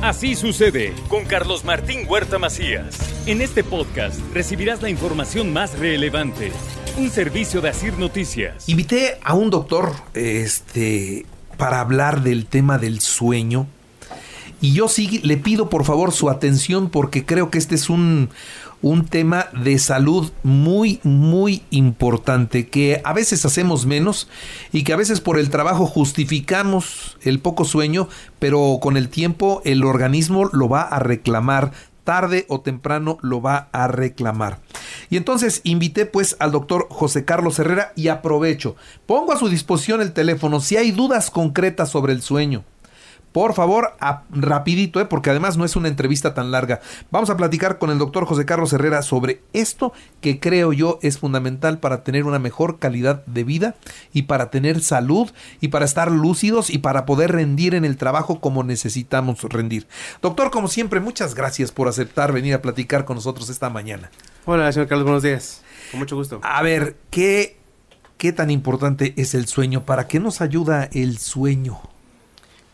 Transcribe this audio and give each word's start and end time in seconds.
Así 0.00 0.36
sucede 0.36 0.94
con 1.08 1.24
Carlos 1.24 1.64
Martín 1.64 2.06
Huerta 2.08 2.38
Macías. 2.38 2.96
En 3.26 3.42
este 3.42 3.64
podcast 3.64 4.20
recibirás 4.32 4.80
la 4.80 4.90
información 4.90 5.52
más 5.52 5.76
relevante. 5.76 6.52
Un 6.96 7.10
servicio 7.10 7.60
de 7.60 7.70
Asir 7.70 7.98
Noticias. 7.98 8.68
Invité 8.68 9.18
a 9.24 9.34
un 9.34 9.50
doctor 9.50 9.92
este, 10.14 11.26
para 11.56 11.80
hablar 11.80 12.22
del 12.22 12.46
tema 12.46 12.78
del 12.78 13.00
sueño. 13.00 13.66
Y 14.60 14.72
yo 14.72 14.86
sí 14.86 15.20
le 15.24 15.36
pido 15.36 15.68
por 15.68 15.84
favor 15.84 16.12
su 16.12 16.30
atención 16.30 16.90
porque 16.90 17.26
creo 17.26 17.50
que 17.50 17.58
este 17.58 17.74
es 17.74 17.90
un, 17.90 18.30
un 18.82 19.06
tema 19.06 19.48
de 19.52 19.78
salud 19.78 20.30
muy, 20.42 21.00
muy 21.02 21.62
importante, 21.70 22.68
que 22.68 23.00
a 23.04 23.12
veces 23.12 23.44
hacemos 23.44 23.86
menos 23.86 24.28
y 24.72 24.84
que 24.84 24.92
a 24.92 24.96
veces 24.96 25.20
por 25.20 25.38
el 25.38 25.50
trabajo 25.50 25.86
justificamos 25.86 27.16
el 27.22 27.40
poco 27.40 27.64
sueño, 27.64 28.08
pero 28.38 28.78
con 28.80 28.96
el 28.96 29.08
tiempo 29.08 29.62
el 29.64 29.84
organismo 29.84 30.46
lo 30.52 30.68
va 30.68 30.82
a 30.82 30.98
reclamar 30.98 31.72
tarde 32.04 32.46
o 32.48 32.60
temprano 32.62 33.18
lo 33.20 33.42
va 33.42 33.68
a 33.72 33.86
reclamar. 33.86 34.60
Y 35.10 35.18
entonces 35.18 35.60
invité 35.64 36.06
pues 36.06 36.36
al 36.38 36.52
doctor 36.52 36.86
José 36.88 37.26
Carlos 37.26 37.58
Herrera 37.58 37.92
y 37.96 38.08
aprovecho, 38.08 38.76
pongo 39.04 39.32
a 39.32 39.38
su 39.38 39.50
disposición 39.50 40.00
el 40.00 40.14
teléfono 40.14 40.60
si 40.60 40.78
hay 40.78 40.90
dudas 40.90 41.30
concretas 41.30 41.90
sobre 41.90 42.14
el 42.14 42.22
sueño 42.22 42.64
por 43.32 43.54
favor, 43.54 43.94
rapidito, 44.30 45.00
¿eh? 45.00 45.04
porque 45.04 45.30
además 45.30 45.56
no 45.56 45.64
es 45.64 45.76
una 45.76 45.88
entrevista 45.88 46.34
tan 46.34 46.50
larga. 46.50 46.80
Vamos 47.10 47.30
a 47.30 47.36
platicar 47.36 47.78
con 47.78 47.90
el 47.90 47.98
doctor 47.98 48.24
José 48.24 48.46
Carlos 48.46 48.72
Herrera 48.72 49.02
sobre 49.02 49.42
esto 49.52 49.92
que 50.20 50.40
creo 50.40 50.72
yo 50.72 50.98
es 51.02 51.18
fundamental 51.18 51.78
para 51.78 52.02
tener 52.04 52.24
una 52.24 52.38
mejor 52.38 52.78
calidad 52.78 53.24
de 53.26 53.44
vida 53.44 53.74
y 54.12 54.22
para 54.22 54.50
tener 54.50 54.82
salud 54.82 55.30
y 55.60 55.68
para 55.68 55.84
estar 55.84 56.10
lúcidos 56.10 56.70
y 56.70 56.78
para 56.78 57.06
poder 57.06 57.32
rendir 57.32 57.74
en 57.74 57.84
el 57.84 57.96
trabajo 57.96 58.40
como 58.40 58.64
necesitamos 58.64 59.42
rendir. 59.42 59.86
Doctor, 60.22 60.50
como 60.50 60.68
siempre, 60.68 61.00
muchas 61.00 61.34
gracias 61.34 61.70
por 61.70 61.88
aceptar 61.88 62.32
venir 62.32 62.54
a 62.54 62.62
platicar 62.62 63.04
con 63.04 63.16
nosotros 63.16 63.50
esta 63.50 63.70
mañana. 63.70 64.10
Hola, 64.46 64.72
señor 64.72 64.88
Carlos, 64.88 65.04
buenos 65.04 65.22
días. 65.22 65.62
Con 65.90 66.00
mucho 66.00 66.16
gusto. 66.16 66.40
A 66.42 66.62
ver, 66.62 66.96
¿qué, 67.10 67.58
qué 68.16 68.32
tan 68.32 68.50
importante 68.50 69.14
es 69.16 69.34
el 69.34 69.46
sueño? 69.46 69.84
¿Para 69.84 70.06
qué 70.08 70.20
nos 70.20 70.40
ayuda 70.40 70.88
el 70.92 71.18
sueño? 71.18 71.78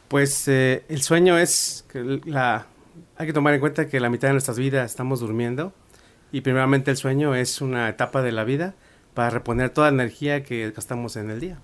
Pues 0.08 0.46
eh, 0.48 0.84
el 0.88 1.02
sueño 1.02 1.38
es 1.38 1.84
que 1.90 2.20
la 2.24 2.66
hay 3.16 3.26
que 3.26 3.32
tomar 3.32 3.54
en 3.54 3.60
cuenta 3.60 3.88
que 3.88 4.00
la 4.00 4.10
mitad 4.10 4.28
de 4.28 4.32
nuestras 4.32 4.58
vidas 4.58 4.90
estamos 4.90 5.20
durmiendo 5.20 5.72
y 6.32 6.40
primeramente 6.40 6.90
el 6.90 6.96
sueño 6.96 7.34
es 7.34 7.60
una 7.60 7.88
etapa 7.88 8.22
de 8.22 8.32
la 8.32 8.44
vida 8.44 8.74
para 9.14 9.30
reponer 9.30 9.70
toda 9.70 9.90
la 9.90 10.02
energía 10.02 10.42
que 10.42 10.70
gastamos 10.70 11.16
en 11.16 11.30
el 11.30 11.40
día. 11.40 11.58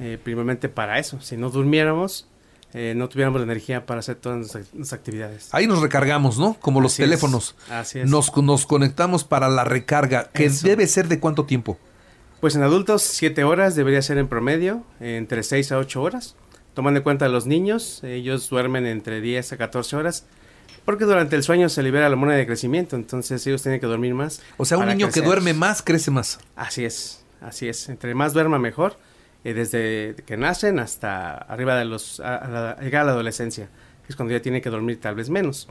Eh, 0.00 0.18
primeramente 0.22 0.68
para 0.68 0.98
eso, 0.98 1.20
si 1.20 1.36
no 1.36 1.50
durmiéramos, 1.50 2.26
eh, 2.72 2.94
no 2.96 3.08
tuviéramos 3.08 3.40
la 3.40 3.44
energía 3.44 3.86
para 3.86 4.00
hacer 4.00 4.16
todas 4.16 4.38
nuestras, 4.38 4.92
actividades. 4.92 5.48
Ahí 5.52 5.68
nos 5.68 5.80
recargamos, 5.80 6.38
¿no? 6.38 6.54
Como 6.54 6.80
los 6.80 6.96
teléfonos. 6.96 7.54
Así 7.70 8.00
es. 8.00 8.10
Nos, 8.10 8.36
nos, 8.36 8.66
conectamos 8.66 9.22
para 9.22 9.48
la 9.48 9.62
recarga, 9.62 10.30
que 10.32 10.50
debe 10.50 10.88
ser 10.88 11.06
de 11.06 11.20
cuánto 11.20 11.44
tiempo. 11.44 11.78
Pues 12.40 12.56
en 12.56 12.62
adultos, 12.64 13.02
7 13.02 13.44
horas 13.44 13.76
debería 13.76 14.02
ser 14.02 14.18
en 14.18 14.26
promedio, 14.26 14.82
entre 14.98 15.44
6 15.44 15.70
a 15.70 15.78
8 15.78 16.02
horas 16.02 16.34
tomando 16.74 16.98
en 16.98 17.04
cuenta 17.04 17.26
a 17.26 17.28
los 17.28 17.46
niños, 17.46 18.02
ellos 18.04 18.50
duermen 18.50 18.86
entre 18.86 19.20
10 19.20 19.52
a 19.52 19.56
14 19.56 19.96
horas, 19.96 20.26
porque 20.84 21.04
durante 21.04 21.36
el 21.36 21.42
sueño 21.42 21.68
se 21.68 21.82
libera 21.82 22.08
la 22.08 22.14
hormona 22.14 22.34
de 22.34 22.46
crecimiento, 22.46 22.96
entonces 22.96 23.46
ellos 23.46 23.62
tienen 23.62 23.80
que 23.80 23.86
dormir 23.86 24.14
más. 24.14 24.42
O 24.58 24.64
sea, 24.64 24.76
un 24.76 24.86
niño 24.86 25.08
que 25.10 25.22
duerme 25.22 25.54
más 25.54 25.82
crece 25.82 26.10
más. 26.10 26.38
Así 26.56 26.84
es, 26.84 27.24
así 27.40 27.68
es. 27.68 27.88
Entre 27.88 28.14
más 28.14 28.34
duerma 28.34 28.58
mejor, 28.58 28.98
eh, 29.44 29.54
desde 29.54 30.16
que 30.26 30.36
nacen 30.36 30.78
hasta 30.78 31.36
arriba 31.36 31.76
de 31.76 31.86
los, 31.86 32.20
a, 32.20 32.76
llegar 32.80 33.02
a 33.02 33.06
la 33.06 33.12
adolescencia, 33.12 33.68
que 34.04 34.12
es 34.12 34.16
cuando 34.16 34.34
ya 34.34 34.42
tienen 34.42 34.60
que 34.60 34.68
dormir 34.68 35.00
tal 35.00 35.14
vez 35.14 35.30
menos. 35.30 35.68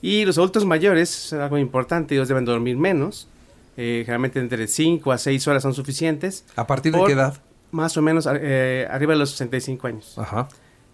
Y 0.00 0.24
los 0.24 0.38
adultos 0.38 0.64
mayores, 0.64 1.26
es 1.26 1.32
algo 1.34 1.58
importante, 1.58 2.14
ellos 2.14 2.28
deben 2.28 2.44
dormir 2.44 2.76
menos. 2.76 3.28
Eh, 3.76 4.02
generalmente 4.04 4.40
entre 4.40 4.66
5 4.66 5.12
a 5.12 5.18
6 5.18 5.46
horas 5.46 5.62
son 5.62 5.74
suficientes. 5.74 6.44
¿A 6.56 6.66
partir 6.66 6.92
de 6.92 7.04
qué 7.04 7.12
edad? 7.12 7.40
Más 7.70 7.96
o 7.96 8.02
menos 8.02 8.28
eh, 8.32 8.86
arriba 8.90 9.12
de 9.12 9.18
los 9.18 9.30
65 9.30 9.86
años. 9.86 10.18
Ajá. 10.18 10.48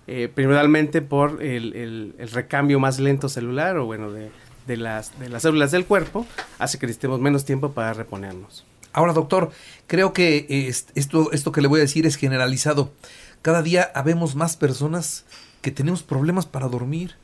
Eh, 0.06 0.28
primordialmente 0.32 1.00
por 1.00 1.42
el, 1.42 2.12
el, 2.18 2.30
recambio 2.30 2.78
más 2.78 2.98
lento 3.00 3.30
celular 3.30 3.78
o 3.78 3.86
bueno, 3.86 4.10
de, 4.10 4.30
de, 4.66 4.76
las, 4.76 5.18
de 5.18 5.30
las 5.30 5.42
células 5.42 5.70
del 5.70 5.86
cuerpo, 5.86 6.26
hace 6.58 6.78
que 6.78 6.86
necesitemos 6.86 7.20
menos 7.20 7.46
tiempo 7.46 7.72
para 7.72 7.94
reponernos. 7.94 8.66
Ahora, 8.92 9.12
doctor, 9.12 9.50
creo 9.86 10.12
que 10.12 10.68
esto, 10.94 11.32
esto 11.32 11.52
que 11.52 11.62
le 11.62 11.68
voy 11.68 11.80
a 11.80 11.82
decir 11.82 12.06
es 12.06 12.16
generalizado. 12.16 12.92
Cada 13.40 13.62
día 13.62 13.90
habemos 13.94 14.36
más 14.36 14.56
personas 14.56 15.24
que 15.62 15.70
tenemos 15.70 16.02
problemas 16.02 16.46
para 16.46 16.68
dormir 16.68 17.16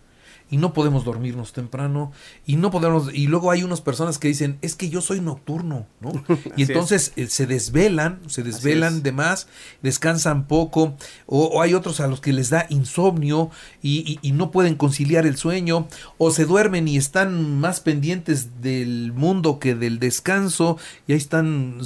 y 0.51 0.57
no 0.57 0.73
podemos 0.73 1.05
dormirnos 1.05 1.53
temprano 1.53 2.13
y 2.45 2.57
no 2.57 2.71
podemos 2.71 3.15
y 3.15 3.29
luego 3.29 3.51
hay 3.51 3.63
unas 3.63 3.81
personas 3.81 4.19
que 4.19 4.29
dicen 4.29 4.59
es 4.63 4.75
que 4.75 4.89
yo 4.89 5.01
soy 5.01 5.21
nocturno 5.21 5.87
no 6.01 6.13
y 6.57 6.63
entonces 6.63 7.13
eh, 7.17 7.29
se 7.29 7.47
desvelan 7.47 8.21
se 8.27 8.43
desvelan 8.43 9.03
de 9.03 9.13
más 9.13 9.47
descansan 9.83 10.47
poco 10.47 10.97
o, 11.27 11.63
hay 11.63 11.75
otros 11.75 12.01
a 12.01 12.09
los 12.09 12.21
que 12.21 12.33
les 12.33 12.51
da 12.51 12.67
insomnio 12.69 13.51
y, 13.83 14.19
no 14.31 14.51
pueden 14.53 14.77
conciliar 14.77 15.27
el 15.27 15.37
sueño 15.37 15.89
o 16.17 16.31
se 16.31 16.47
duermen 16.47 16.89
y 16.89 16.97
están 16.97 17.59
más 17.59 17.81
pendientes 17.81 18.63
del 18.63 19.13
mundo 19.13 19.59
que 19.59 19.75
del 19.75 19.99
descanso 19.99 20.79
y 21.07 21.13
ahí 21.13 21.19
están 21.19 21.81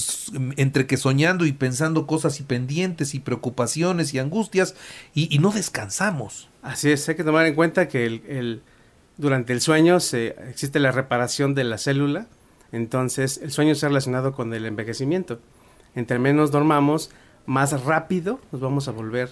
entre 0.57 0.87
que 0.87 0.97
soñando 0.97 1.47
y 1.47 1.53
pensando 1.53 2.07
cosas 2.07 2.39
y 2.39 2.45
pendientes 2.45 3.15
y 3.15 3.21
preocupaciones 3.21 4.15
y 4.15 4.19
angustias 4.21 4.75
y 5.15 5.39
no 5.39 5.51
descansamos 5.51 6.49
Así 6.65 6.91
es, 6.91 7.07
hay 7.11 7.15
que 7.15 7.25
tomar 7.25 7.45
en 7.45 7.55
cuenta 7.55 7.89
que 7.89 8.07
el, 8.07 8.63
durante 9.19 9.53
el 9.53 9.61
sueño 9.61 10.01
se, 10.01 10.29
existe 10.49 10.81
la 10.81 10.93
reparación 10.93 11.55
de 11.55 11.63
la 11.63 11.77
célula, 11.77 12.27
entonces 12.73 13.39
el 13.43 13.53
sueño 13.53 13.73
está 13.73 13.89
relacionado 13.89 14.33
con 14.33 14.53
el 14.55 14.65
envejecimiento. 14.65 15.41
Entre 15.95 16.19
menos 16.19 16.51
dormamos, 16.51 17.11
más 17.45 17.79
rápido 17.85 18.41
nos 18.51 18.63
vamos 18.63 18.89
a 18.89 18.93
volver, 18.93 19.29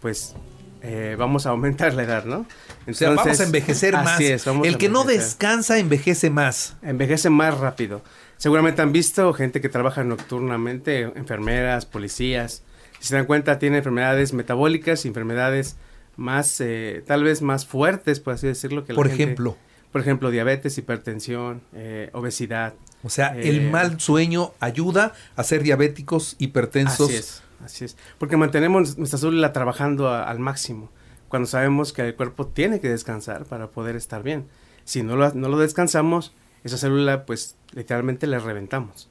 pues 0.00 0.36
eh, 0.82 1.16
vamos 1.18 1.44
a 1.46 1.50
aumentar 1.50 1.92
la 1.92 2.04
edad, 2.04 2.24
¿no? 2.24 2.46
Entonces, 2.80 3.16
vamos 3.16 3.40
a 3.40 3.44
envejecer 3.44 3.94
más. 3.94 4.20
Es, 4.20 4.46
el 4.46 4.78
que 4.78 4.88
no 4.88 5.02
descansa 5.02 5.78
envejece 5.78 6.30
más. 6.30 6.76
Envejece 6.82 7.30
más 7.30 7.58
rápido. 7.58 8.00
Seguramente 8.36 8.80
han 8.80 8.92
visto 8.92 9.32
gente 9.32 9.60
que 9.60 9.68
trabaja 9.68 10.04
nocturnamente, 10.04 11.00
enfermeras, 11.02 11.84
policías. 11.84 12.62
Si 13.00 13.08
se 13.08 13.16
dan 13.16 13.24
cuenta, 13.26 13.58
tiene 13.58 13.78
enfermedades 13.78 14.32
metabólicas, 14.32 15.04
enfermedades 15.04 15.76
más, 16.16 16.60
eh, 16.60 17.02
tal 17.06 17.24
vez 17.24 17.42
más 17.42 17.66
fuertes, 17.66 18.20
por 18.20 18.34
así 18.34 18.46
decirlo. 18.46 18.84
Que 18.84 18.94
por 18.94 19.06
ejemplo. 19.06 19.56
Por 19.92 20.00
ejemplo, 20.00 20.32
diabetes, 20.32 20.76
hipertensión, 20.76 21.62
eh, 21.72 22.10
obesidad. 22.14 22.74
O 23.04 23.10
sea, 23.10 23.28
el 23.36 23.60
eh, 23.60 23.70
mal 23.70 24.00
sueño 24.00 24.52
ayuda 24.58 25.12
a 25.36 25.44
ser 25.44 25.62
diabéticos, 25.62 26.34
hipertensos. 26.40 27.10
Así 27.10 27.16
es, 27.16 27.42
así 27.64 27.84
es. 27.84 27.96
Porque 28.18 28.36
mantenemos 28.36 28.98
nuestra 28.98 29.20
célula 29.20 29.52
trabajando 29.52 30.12
al 30.12 30.40
máximo, 30.40 30.90
cuando 31.28 31.46
sabemos 31.46 31.92
que 31.92 32.02
el 32.02 32.16
cuerpo 32.16 32.48
tiene 32.48 32.80
que 32.80 32.88
descansar 32.88 33.44
para 33.44 33.68
poder 33.68 33.94
estar 33.94 34.24
bien. 34.24 34.48
Si 34.84 35.04
no 35.04 35.14
lo, 35.14 35.32
no 35.32 35.48
lo 35.48 35.58
descansamos, 35.58 36.34
esa 36.64 36.76
célula, 36.76 37.24
pues, 37.24 37.54
literalmente 37.72 38.26
la 38.26 38.40
reventamos. 38.40 39.08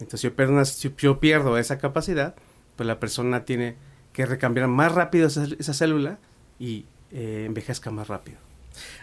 Entonces, 0.00 0.22
yo 0.22 0.34
pierdo, 0.34 0.64
si 0.64 0.92
yo 0.98 1.20
pierdo 1.20 1.56
esa 1.56 1.78
capacidad, 1.78 2.34
pues 2.74 2.86
la 2.86 2.98
persona 2.98 3.44
tiene 3.44 3.76
que 4.12 4.26
recambiar 4.26 4.66
más 4.66 4.92
rápido 4.92 5.28
esa 5.28 5.72
célula 5.72 6.18
y 6.58 6.86
eh, 7.12 7.44
envejezca 7.46 7.90
más 7.90 8.08
rápido. 8.08 8.38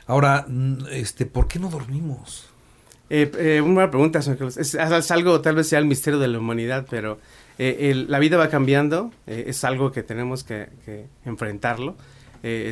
Ahora, 0.05 0.45
este, 0.91 1.25
¿por 1.25 1.47
qué 1.47 1.59
no 1.59 1.69
dormimos? 1.69 2.49
Eh, 3.09 3.31
eh, 3.37 3.61
una 3.61 3.73
buena 3.73 3.91
pregunta, 3.91 4.19
es, 4.19 4.75
es, 4.75 5.11
algo, 5.11 5.41
tal 5.41 5.55
vez 5.55 5.67
sea 5.67 5.79
el 5.79 5.85
misterio 5.85 6.19
de 6.19 6.27
la 6.27 6.39
humanidad, 6.39 6.85
pero 6.89 7.19
la 7.57 8.19
vida 8.19 8.37
va 8.37 8.49
cambiando, 8.49 9.11
es 9.27 9.63
algo 9.63 9.91
que 9.91 10.01
tenemos 10.03 10.43
que, 10.43 10.67
enfrentarlo. 11.23 11.95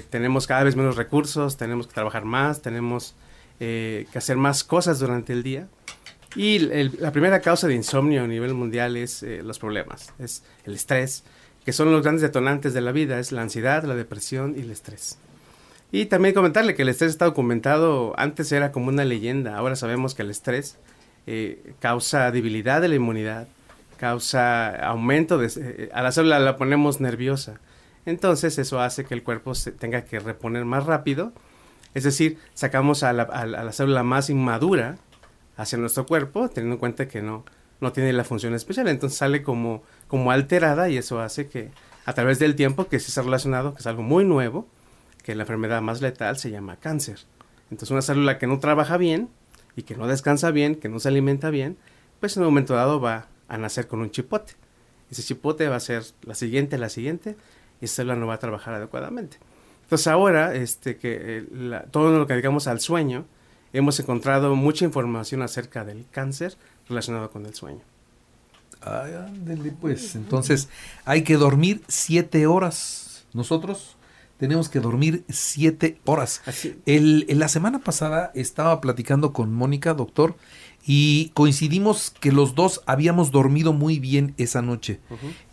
tenemos 0.10 0.48
cada 0.48 0.64
vez 0.64 0.76
menos 0.76 0.96
recursos, 0.96 1.58
tenemos 1.58 1.88
que 1.88 1.94
trabajar 1.94 2.26
más, 2.26 2.62
tenemos 2.62 3.16
que 3.60 4.08
hacer 4.16 4.38
más 4.38 4.64
cosas 4.64 5.00
durante 5.00 5.34
el 5.34 5.44
día. 5.44 5.68
Y 6.36 6.60
la 6.60 7.12
primera 7.12 7.42
causa 7.42 7.68
de 7.68 7.76
insomnio 7.76 8.24
a 8.24 8.28
nivel 8.28 8.56
mundial 8.56 8.98
es 8.98 9.22
los 9.22 9.60
problemas, 9.60 10.14
es 10.18 10.44
el 10.66 10.74
estrés, 10.74 11.24
que 11.66 11.74
son 11.74 11.92
los 11.92 12.02
grandes 12.02 12.22
detonantes 12.22 12.74
de 12.74 12.82
la 12.82 12.92
vida, 12.92 13.20
es 13.20 13.32
la 13.32 13.42
ansiedad, 13.42 13.84
la 13.84 13.96
depresión 13.96 14.56
y 14.58 14.62
el 14.62 14.72
estrés. 14.72 15.18
Y 15.92 16.06
también 16.06 16.34
comentarle 16.34 16.74
que 16.74 16.84
el 16.84 16.90
estrés 16.90 17.12
está 17.12 17.26
documentado, 17.26 18.14
antes 18.18 18.52
era 18.52 18.72
como 18.72 18.88
una 18.88 19.06
leyenda, 19.06 19.58
ahora 19.58 19.76
sabemos 19.76 20.16
que 20.16 20.22
el 20.22 20.32
estrés 20.32 20.78
eh, 21.28 21.74
causa 21.80 22.32
debilidad 22.32 22.82
de 22.82 22.88
la 22.88 22.96
inmunidad, 22.96 23.48
causa 23.98 24.70
aumento 24.88 25.38
de... 25.38 25.52
Eh, 25.56 25.90
a 25.94 26.02
la 26.02 26.12
célula 26.12 26.40
la 26.40 26.58
ponemos 26.58 27.00
nerviosa. 27.00 27.60
Entonces 28.06 28.58
eso 28.58 28.80
hace 28.80 29.06
que 29.06 29.14
el 29.14 29.22
cuerpo 29.22 29.54
se 29.54 29.72
tenga 29.72 30.06
que 30.06 30.20
reponer 30.20 30.66
más 30.66 30.86
rápido. 30.86 31.34
Es 31.94 32.04
decir, 32.04 32.40
sacamos 32.56 33.04
a 33.04 33.14
la, 33.14 33.24
a 33.24 33.46
la 33.46 33.72
célula 33.72 34.02
más 34.02 34.30
inmadura 34.32 34.98
hacia 35.56 35.78
nuestro 35.78 36.08
cuerpo, 36.08 36.50
teniendo 36.50 36.76
en 36.76 36.80
cuenta 36.80 37.08
que 37.08 37.22
no, 37.22 37.46
no 37.80 37.92
tiene 37.92 38.12
la 38.14 38.24
función 38.24 38.56
especial. 38.56 38.88
Entonces 38.88 39.20
sale 39.20 39.44
como 39.44 39.84
como 40.12 40.30
alterada 40.32 40.90
y 40.90 40.98
eso 40.98 41.22
hace 41.22 41.48
que 41.48 41.72
a 42.06 42.12
través 42.12 42.38
del 42.38 42.58
tiempo 42.58 42.88
que 42.90 43.00
se 43.00 43.08
está 43.08 43.22
relacionado, 43.22 43.74
que 43.74 43.80
es 43.80 43.88
algo 43.88 44.04
muy 44.04 44.26
nuevo, 44.26 44.68
que 45.24 45.36
la 45.36 45.44
enfermedad 45.44 45.82
más 45.82 46.02
letal 46.02 46.38
se 46.38 46.52
llama 46.52 46.76
cáncer. 46.76 47.20
Entonces 47.70 47.92
una 47.92 48.02
célula 48.02 48.38
que 48.38 48.46
no 48.46 48.60
trabaja 48.60 48.98
bien 48.98 49.30
y 49.78 49.84
que 49.84 49.96
no 49.96 50.08
descansa 50.08 50.52
bien, 50.52 50.76
que 50.76 50.90
no 50.90 51.00
se 51.00 51.08
alimenta 51.08 51.50
bien, 51.50 51.78
pues 52.20 52.36
en 52.36 52.44
un 52.44 52.50
momento 52.50 52.76
dado 52.76 53.00
va 53.00 53.28
a 53.48 53.58
nacer 53.58 53.88
con 53.88 54.02
un 54.02 54.12
chipote. 54.12 54.56
Ese 55.10 55.24
chipote 55.24 55.70
va 55.70 55.78
a 55.78 55.80
ser 55.80 56.04
la 56.24 56.36
siguiente, 56.36 56.78
la 56.78 56.90
siguiente, 56.90 57.38
y 57.80 57.86
esa 57.86 57.98
célula 57.98 58.18
no 58.18 58.28
va 58.28 58.34
a 58.34 58.40
trabajar 58.40 58.74
adecuadamente. 58.74 59.38
Entonces 59.84 60.08
ahora, 60.08 60.54
este, 60.56 60.98
que 60.98 61.38
eh, 61.38 61.82
todo 61.90 62.20
lo 62.20 62.28
que 62.28 62.36
digamos 62.36 62.68
al 62.68 62.82
sueño, 62.82 63.28
hemos 63.72 63.98
encontrado 64.02 64.58
mucha 64.58 64.84
información 64.84 65.42
acerca 65.42 65.86
del 65.86 66.06
cáncer 66.12 66.58
relacionado 66.90 67.32
con 67.32 67.46
el 67.46 67.54
sueño. 67.54 67.91
Ay, 68.82 69.12
pues. 69.80 70.16
Entonces, 70.16 70.70
hay 71.06 71.24
que 71.24 71.38
dormir 71.38 71.84
siete 71.88 72.48
horas. 72.48 73.26
Nosotros 73.34 73.96
tenemos 74.38 74.70
que 74.70 74.80
dormir 74.80 75.24
siete 75.30 76.00
horas. 76.06 76.42
El, 76.88 77.26
en 77.30 77.38
la 77.38 77.48
semana 77.48 77.80
pasada 77.80 78.32
estaba 78.34 78.82
platicando 78.82 79.34
con 79.34 79.54
Mónica, 79.54 79.94
doctor, 79.94 80.36
y 80.86 81.30
coincidimos 81.34 82.14
que 82.20 82.32
los 82.32 82.56
dos 82.56 82.82
habíamos 82.86 83.32
dormido 83.32 83.74
muy 83.74 84.00
bien 84.00 84.34
esa 84.38 84.62
noche. 84.62 85.00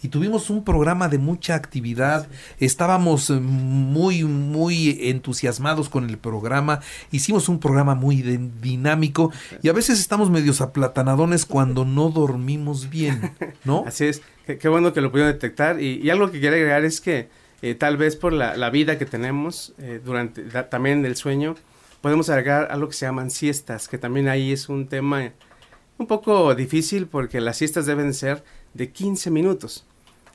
Y 0.03 0.09
tuvimos 0.09 0.51
un 0.51 0.65
programa 0.65 1.09
de 1.09 1.19
mucha 1.19 1.55
actividad, 1.55 2.29
estábamos 2.59 3.31
eh, 3.31 3.35
muy 3.35 4.25
muy 4.25 4.99
entusiasmados 5.09 5.89
con 5.89 6.09
el 6.09 6.19
programa, 6.19 6.81
hicimos 7.11 7.49
un 7.49 7.61
programa 7.61 7.95
muy 7.95 8.23
dinámico. 8.23 9.33
Y 9.63 9.69
a 9.69 9.73
veces 9.73 10.01
estamos 10.01 10.31
medios 10.31 10.61
aplatanadones 10.61 11.45
cuando 11.45 11.85
no 11.85 12.11
dormimos 12.11 12.89
bien, 12.89 13.33
¿no? 13.65 13.85
Así 13.87 14.07
es, 14.07 14.23
qué, 14.47 14.69
bueno 14.69 14.93
que 14.93 15.01
lo 15.01 15.11
pudieron 15.11 15.33
detectar. 15.33 15.81
Y, 15.81 16.09
algo 16.11 16.31
que 16.31 16.41
quiero 16.41 16.57
agregar 16.57 16.85
es 16.85 17.01
que 17.01 17.29
eh, 17.61 17.75
tal 17.75 17.97
vez 17.97 18.17
por 18.17 18.33
la, 18.33 18.71
vida 18.71 18.99
que 18.99 19.05
tenemos 19.05 19.75
eh, 19.79 20.01
durante 20.03 20.43
también 20.65 21.05
el 21.05 21.17
sueño, 21.17 21.57
podemos 22.01 22.29
agregar 22.29 22.69
algo 22.71 22.89
que 22.89 22.95
se 22.95 23.07
llaman 23.07 23.31
siestas, 23.31 23.89
que 23.89 23.99
también 23.99 24.29
ahí 24.29 24.53
es 24.53 24.69
un 24.69 24.87
tema 24.87 25.33
un 25.99 26.07
poco 26.07 26.55
difícil 26.55 27.07
porque 27.07 27.41
las 27.41 27.59
siestas 27.59 27.87
deben 27.87 28.15
ser 28.15 28.45
de 28.75 28.91
15 28.91 29.31
minutos. 29.31 29.85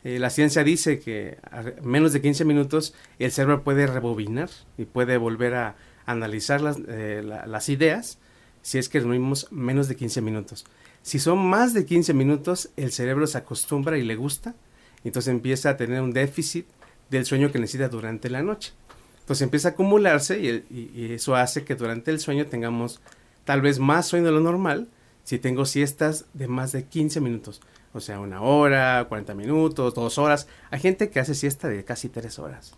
Eh, 0.04 0.20
la 0.20 0.30
ciencia 0.30 0.64
dice 0.64 1.00
que 1.00 1.38
a 1.50 1.64
menos 1.82 2.12
de 2.12 2.22
15 2.22 2.44
minutos 2.44 2.94
el 3.20 3.32
cerebro 3.32 3.64
puede 3.64 3.88
rebobinar 3.88 4.50
y 4.78 4.86
puede 4.86 5.18
volver 5.18 5.56
a 5.56 5.76
analizar 6.06 6.60
las, 6.60 6.78
eh, 6.88 7.22
las 7.24 7.70
ideas 7.70 8.18
si 8.62 8.78
es 8.78 8.90
que 8.90 9.00
dormimos 9.00 9.48
menos 9.52 9.88
de 9.88 9.96
15 9.96 10.22
minutos. 10.22 10.66
Si 11.02 11.20
son 11.20 11.38
más 11.38 11.74
de 11.74 11.86
15 11.86 12.14
minutos, 12.14 12.70
el 12.78 12.92
cerebro 12.92 13.28
se 13.28 13.38
acostumbra 13.38 13.98
y 13.98 14.04
le 14.04 14.16
gusta, 14.16 14.56
entonces 15.04 15.32
empieza 15.32 15.70
a 15.70 15.78
tener 15.78 16.02
un 16.02 16.14
déficit 16.14 16.66
del 17.10 17.26
sueño 17.26 17.52
que 17.52 17.60
necesita 17.60 17.90
durante 17.90 18.30
la 18.30 18.42
noche. 18.42 18.74
Entonces 19.24 19.44
empieza 19.44 19.70
a 19.70 19.72
acumularse 19.72 20.38
y, 20.70 21.14
eso 21.14 21.36
hace 21.36 21.64
que 21.64 21.76
durante 21.76 22.12
el 22.12 22.20
sueño 22.20 22.46
tengamos 22.46 23.00
tal 23.46 23.62
vez 23.62 23.80
más 23.80 24.06
sueño 24.06 24.26
de 24.26 24.32
lo 24.34 24.42
normal 24.42 24.90
si 25.24 25.40
tengo 25.40 25.64
siestas 25.66 26.26
de 26.34 26.50
más 26.50 26.74
de 26.74 26.84
15 26.84 27.22
minutos. 27.22 27.62
O 27.94 28.02
sea, 28.02 28.20
una 28.20 28.42
hora, 28.42 29.06
40 29.08 29.34
minutos, 29.34 29.94
dos 29.94 30.18
horas. 30.18 30.48
Hay 30.72 30.82
gente 30.82 31.10
que 31.10 31.22
hace 31.22 31.36
siesta 31.36 31.70
de 31.70 31.86
casi 31.86 32.10
tres 32.10 32.38
horas. 32.38 32.74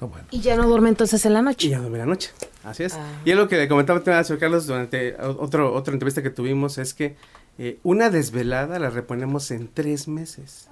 Oh, 0.00 0.10
y 0.32 0.40
ya 0.40 0.56
no 0.56 0.66
duerme 0.66 0.88
entonces 0.88 1.24
en 1.24 1.34
la 1.34 1.42
noche. 1.42 1.68
Y 1.68 1.70
ya 1.70 1.78
duerme 1.78 1.98
en 1.98 2.06
la 2.06 2.14
noche, 2.14 2.30
así 2.64 2.82
es. 2.84 2.94
Ah. 2.94 3.20
Y 3.24 3.30
es 3.30 3.36
lo 3.36 3.48
que 3.48 3.56
le 3.56 3.68
comentaba 3.68 4.00
a 4.18 4.24
señor 4.24 4.40
Carlos 4.40 4.66
durante 4.66 5.14
otro, 5.20 5.72
otra 5.72 5.92
entrevista 5.92 6.20
que 6.20 6.30
tuvimos, 6.30 6.78
es 6.78 6.94
que 6.94 7.14
eh, 7.58 7.78
una 7.84 8.10
desvelada 8.10 8.80
la 8.80 8.90
reponemos 8.90 9.52
en 9.52 9.68
tres 9.68 10.08
meses. 10.08 10.68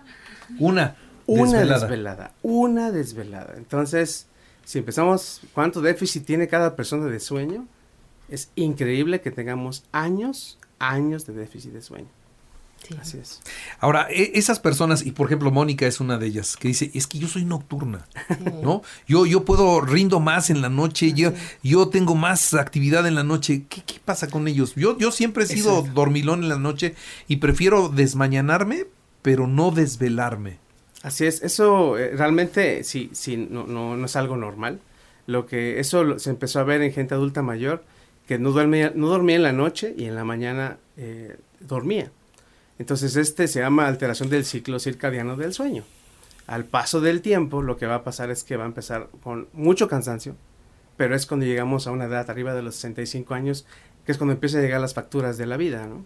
Una. 0.58 0.96
Una 1.26 1.60
desvelada. 1.62 2.32
Una 2.42 2.90
desvelada. 2.90 3.54
Entonces, 3.58 4.26
si 4.68 4.80
empezamos, 4.80 5.40
¿cuánto 5.54 5.80
déficit 5.80 6.26
tiene 6.26 6.46
cada 6.46 6.76
persona 6.76 7.06
de 7.06 7.20
sueño? 7.20 7.66
Es 8.28 8.50
increíble 8.54 9.22
que 9.22 9.30
tengamos 9.30 9.82
años, 9.92 10.58
años 10.78 11.24
de 11.24 11.32
déficit 11.32 11.72
de 11.72 11.80
sueño. 11.80 12.08
Así 13.00 13.16
es. 13.16 13.40
Ahora, 13.80 14.08
e, 14.10 14.32
esas 14.34 14.60
personas, 14.60 15.06
y 15.06 15.12
por 15.12 15.26
ejemplo 15.26 15.50
Mónica 15.50 15.86
es 15.86 16.00
una 16.00 16.18
de 16.18 16.26
ellas, 16.26 16.58
que 16.58 16.68
dice, 16.68 16.90
es 16.92 17.06
que 17.06 17.18
yo 17.18 17.28
soy 17.28 17.46
nocturna, 17.46 18.06
¿no? 18.62 18.82
Yo, 19.06 19.24
yo 19.24 19.46
puedo, 19.46 19.80
rindo 19.80 20.20
más 20.20 20.50
en 20.50 20.60
la 20.60 20.68
noche, 20.68 21.14
yo, 21.14 21.32
yo 21.62 21.88
tengo 21.88 22.14
más 22.14 22.52
actividad 22.52 23.06
en 23.06 23.14
la 23.14 23.24
noche. 23.24 23.64
¿Qué, 23.70 23.82
qué 23.86 24.00
pasa 24.04 24.28
con 24.28 24.48
ellos? 24.48 24.74
Yo, 24.74 24.98
yo 24.98 25.12
siempre 25.12 25.44
he 25.44 25.46
sido 25.46 25.80
dormilón 25.80 26.42
en 26.42 26.50
la 26.50 26.58
noche 26.58 26.94
y 27.26 27.36
prefiero 27.36 27.88
desmañanarme, 27.88 28.84
pero 29.22 29.46
no 29.46 29.70
desvelarme. 29.70 30.58
Así 31.02 31.26
es, 31.26 31.42
eso 31.42 31.96
eh, 31.96 32.12
realmente 32.16 32.82
sí, 32.82 33.10
sí, 33.12 33.36
no, 33.36 33.66
no, 33.66 33.96
no, 33.96 34.06
es 34.06 34.16
algo 34.16 34.36
normal. 34.36 34.80
Lo 35.26 35.46
que 35.46 35.78
eso 35.78 36.18
se 36.18 36.30
empezó 36.30 36.60
a 36.60 36.64
ver 36.64 36.82
en 36.82 36.92
gente 36.92 37.14
adulta 37.14 37.42
mayor 37.42 37.84
que 38.26 38.38
no 38.38 38.50
dormía, 38.52 38.92
no 38.94 39.08
dormía 39.08 39.36
en 39.36 39.42
la 39.42 39.52
noche 39.52 39.94
y 39.96 40.04
en 40.04 40.14
la 40.14 40.24
mañana 40.24 40.78
eh, 40.96 41.36
dormía. 41.60 42.10
Entonces 42.78 43.16
este 43.16 43.48
se 43.48 43.60
llama 43.60 43.86
alteración 43.86 44.28
del 44.30 44.44
ciclo 44.44 44.78
circadiano 44.78 45.36
del 45.36 45.52
sueño. 45.52 45.84
Al 46.46 46.64
paso 46.64 47.00
del 47.00 47.22
tiempo 47.22 47.62
lo 47.62 47.76
que 47.76 47.86
va 47.86 47.96
a 47.96 48.04
pasar 48.04 48.30
es 48.30 48.44
que 48.44 48.56
va 48.56 48.64
a 48.64 48.68
empezar 48.68 49.08
con 49.22 49.48
mucho 49.52 49.88
cansancio, 49.88 50.34
pero 50.96 51.14
es 51.14 51.26
cuando 51.26 51.46
llegamos 51.46 51.86
a 51.86 51.90
una 51.90 52.06
edad 52.06 52.28
arriba 52.30 52.54
de 52.54 52.62
los 52.62 52.74
65 52.76 53.34
años, 53.34 53.66
que 54.04 54.12
es 54.12 54.18
cuando 54.18 54.34
empiezan 54.34 54.60
a 54.60 54.64
llegar 54.64 54.80
las 54.80 54.94
facturas 54.94 55.36
de 55.38 55.46
la 55.46 55.56
vida, 55.56 55.86
¿no? 55.86 56.04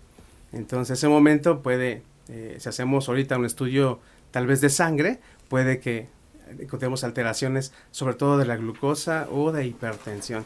Entonces 0.52 0.98
ese 0.98 1.08
momento 1.08 1.62
puede, 1.62 2.02
eh, 2.28 2.56
si 2.58 2.68
hacemos 2.68 3.08
ahorita 3.08 3.38
un 3.38 3.46
estudio 3.46 4.00
tal 4.32 4.48
vez 4.48 4.60
de 4.60 4.70
sangre, 4.70 5.20
puede 5.48 5.78
que 5.78 6.08
encontremos 6.58 7.04
alteraciones, 7.04 7.72
sobre 7.92 8.14
todo 8.14 8.38
de 8.38 8.46
la 8.46 8.56
glucosa 8.56 9.28
o 9.30 9.52
de 9.52 9.66
hipertensión. 9.66 10.44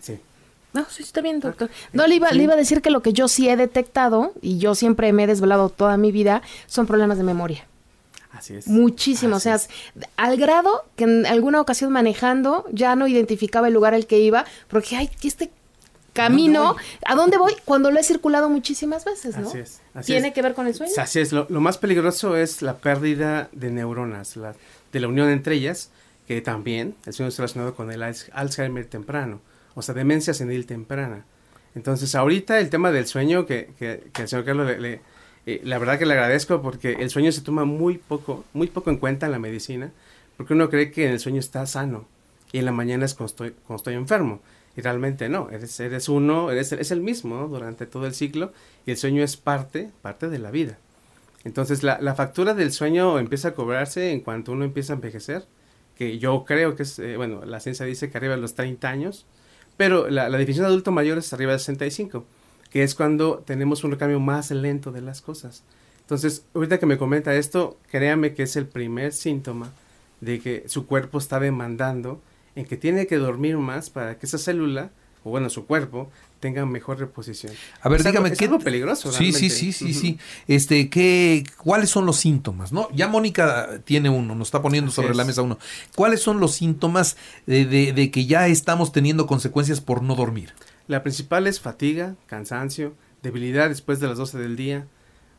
Sí. 0.00 0.18
No, 0.74 0.86
sí, 0.88 1.02
está 1.02 1.20
bien, 1.20 1.40
doctor. 1.40 1.70
No, 1.92 2.06
le 2.06 2.16
iba, 2.16 2.30
le 2.30 2.42
iba 2.42 2.54
a 2.54 2.56
decir 2.56 2.82
que 2.82 2.90
lo 2.90 3.02
que 3.02 3.12
yo 3.12 3.28
sí 3.28 3.48
he 3.48 3.56
detectado, 3.56 4.32
y 4.42 4.58
yo 4.58 4.74
siempre 4.74 5.12
me 5.12 5.24
he 5.24 5.26
desvelado 5.26 5.68
toda 5.70 5.96
mi 5.96 6.12
vida, 6.12 6.42
son 6.66 6.86
problemas 6.86 7.18
de 7.18 7.24
memoria. 7.24 7.66
Así 8.32 8.54
es. 8.54 8.66
Muchísimo, 8.66 9.36
o 9.36 9.40
sea, 9.40 9.60
al 10.16 10.36
grado 10.38 10.84
que 10.96 11.04
en 11.04 11.26
alguna 11.26 11.60
ocasión 11.60 11.92
manejando 11.92 12.64
ya 12.72 12.96
no 12.96 13.06
identificaba 13.06 13.68
el 13.68 13.74
lugar 13.74 13.92
al 13.94 14.06
que 14.06 14.18
iba, 14.18 14.46
porque, 14.68 14.96
ay, 14.96 15.10
este 15.22 15.50
camino, 16.12 16.76
¿a 17.06 17.14
dónde 17.14 17.38
voy? 17.38 17.54
Cuando 17.64 17.90
lo 17.90 17.98
he 17.98 18.04
circulado 18.04 18.48
muchísimas 18.48 19.04
veces, 19.04 19.36
¿no? 19.36 19.48
Así 19.48 19.58
es. 19.58 19.80
¿Tiene 20.04 20.32
que 20.32 20.42
ver 20.42 20.54
con 20.54 20.66
el 20.66 20.74
sueño? 20.74 20.92
Así 20.98 21.20
es, 21.20 21.32
lo, 21.32 21.46
más 21.48 21.78
peligroso 21.78 22.36
es 22.36 22.62
la 22.62 22.78
pérdida 22.78 23.48
de 23.52 23.70
neuronas, 23.70 24.36
la, 24.36 24.54
de 24.92 25.00
la 25.00 25.08
unión 25.08 25.28
entre 25.28 25.54
ellas, 25.54 25.90
que 26.26 26.40
también 26.40 26.94
el 27.06 27.12
sueño 27.12 27.28
está 27.28 27.42
relacionado 27.42 27.74
con 27.74 27.90
el 27.90 28.02
Alzheimer 28.02 28.86
temprano, 28.86 29.40
o 29.74 29.82
sea, 29.82 29.94
demencia 29.94 30.34
senil 30.34 30.66
temprana. 30.66 31.24
Entonces, 31.74 32.14
ahorita 32.14 32.58
el 32.58 32.68
tema 32.68 32.92
del 32.92 33.06
sueño, 33.06 33.46
que, 33.46 33.70
que, 33.78 34.02
el 34.20 34.28
señor 34.28 34.44
Carlos 34.44 34.78
le, 34.78 35.00
eh, 35.46 35.60
la 35.64 35.78
verdad 35.78 35.98
que 35.98 36.06
le 36.06 36.12
agradezco 36.12 36.62
porque 36.62 36.92
el 36.92 37.10
sueño 37.10 37.32
se 37.32 37.40
toma 37.40 37.64
muy 37.64 37.98
poco, 37.98 38.44
muy 38.52 38.68
poco 38.68 38.90
en 38.90 38.98
cuenta 38.98 39.26
en 39.26 39.32
la 39.32 39.38
medicina, 39.38 39.90
porque 40.36 40.52
uno 40.52 40.68
cree 40.68 40.90
que 40.90 41.06
en 41.06 41.12
el 41.12 41.20
sueño 41.20 41.40
está 41.40 41.66
sano 41.66 42.06
y 42.52 42.58
en 42.58 42.66
la 42.66 42.72
mañana 42.72 43.04
es 43.06 43.14
cuando 43.14 43.30
estoy, 43.30 43.50
cuando 43.66 43.76
estoy 43.76 43.94
enfermo. 43.94 44.40
Y 44.76 44.80
realmente 44.80 45.28
no, 45.28 45.50
eres, 45.50 45.78
eres 45.80 46.08
uno, 46.08 46.50
eres, 46.50 46.72
es 46.72 46.90
el 46.90 47.00
mismo 47.00 47.48
durante 47.48 47.86
todo 47.86 48.06
el 48.06 48.14
ciclo 48.14 48.52
y 48.86 48.92
el 48.92 48.96
sueño 48.96 49.22
es 49.22 49.36
parte, 49.36 49.90
parte 50.00 50.28
de 50.28 50.38
la 50.38 50.50
vida. 50.50 50.78
Entonces 51.44 51.82
la, 51.82 52.00
la, 52.00 52.14
factura 52.14 52.54
del 52.54 52.72
sueño 52.72 53.18
empieza 53.18 53.48
a 53.48 53.54
cobrarse 53.54 54.12
en 54.12 54.20
cuanto 54.20 54.52
uno 54.52 54.64
empieza 54.64 54.92
a 54.92 54.96
envejecer, 54.96 55.44
que 55.96 56.18
yo 56.18 56.44
creo 56.46 56.74
que 56.76 56.84
es, 56.84 56.98
eh, 56.98 57.16
bueno, 57.16 57.44
la 57.44 57.60
ciencia 57.60 57.84
dice 57.84 58.10
que 58.10 58.16
arriba 58.16 58.36
de 58.36 58.40
los 58.40 58.54
30 58.54 58.88
años, 58.88 59.26
pero 59.76 60.08
la, 60.08 60.28
la, 60.28 60.38
definición 60.38 60.64
de 60.64 60.68
adulto 60.68 60.92
mayor 60.92 61.18
es 61.18 61.32
arriba 61.32 61.52
de 61.52 61.58
65, 61.58 62.24
que 62.70 62.82
es 62.82 62.94
cuando 62.94 63.42
tenemos 63.44 63.84
un 63.84 63.90
recambio 63.90 64.20
más 64.20 64.50
lento 64.50 64.92
de 64.92 65.02
las 65.02 65.20
cosas. 65.20 65.64
Entonces, 66.00 66.44
ahorita 66.54 66.78
que 66.78 66.86
me 66.86 66.98
comenta 66.98 67.34
esto, 67.34 67.78
créame 67.90 68.34
que 68.34 68.44
es 68.44 68.56
el 68.56 68.66
primer 68.66 69.12
síntoma 69.12 69.72
de 70.20 70.40
que 70.40 70.64
su 70.66 70.86
cuerpo 70.86 71.18
está 71.18 71.40
demandando 71.40 72.20
en 72.54 72.64
que 72.66 72.76
tiene 72.76 73.06
que 73.06 73.16
dormir 73.16 73.56
más 73.58 73.90
para 73.90 74.18
que 74.18 74.26
esa 74.26 74.38
célula, 74.38 74.90
o 75.24 75.30
bueno, 75.30 75.48
su 75.50 75.66
cuerpo, 75.66 76.10
tenga 76.40 76.66
mejor 76.66 76.98
reposición. 76.98 77.52
A 77.80 77.88
ver, 77.88 78.02
dígame, 78.02 78.30
¿qué? 78.30 78.44
Es 78.44 78.50
algo 78.50 78.58
peligroso. 78.58 79.12
Sí, 79.12 79.32
sí, 79.32 79.48
sí, 79.48 79.72
sí, 79.72 79.94
sí. 79.94 80.18
Este, 80.48 80.90
¿qué, 80.90 81.44
¿cuáles 81.56 81.88
son 81.88 82.04
los 82.04 82.16
síntomas? 82.16 82.72
No, 82.72 82.88
ya 82.92 83.06
Mónica 83.06 83.80
tiene 83.84 84.10
uno, 84.10 84.34
nos 84.34 84.48
está 84.48 84.60
poniendo 84.60 84.90
sobre 84.90 85.14
la 85.14 85.24
mesa 85.24 85.42
uno. 85.42 85.58
¿Cuáles 85.94 86.20
son 86.20 86.40
los 86.40 86.54
síntomas 86.54 87.16
de, 87.46 87.64
de, 87.64 88.10
que 88.10 88.26
ya 88.26 88.48
estamos 88.48 88.90
teniendo 88.90 89.28
consecuencias 89.28 89.80
por 89.80 90.02
no 90.02 90.16
dormir? 90.16 90.52
La 90.88 91.04
principal 91.04 91.46
es 91.46 91.60
fatiga, 91.60 92.16
cansancio, 92.26 92.94
debilidad 93.22 93.68
después 93.68 94.00
de 94.00 94.08
las 94.08 94.18
12 94.18 94.38
del 94.38 94.56
día, 94.56 94.88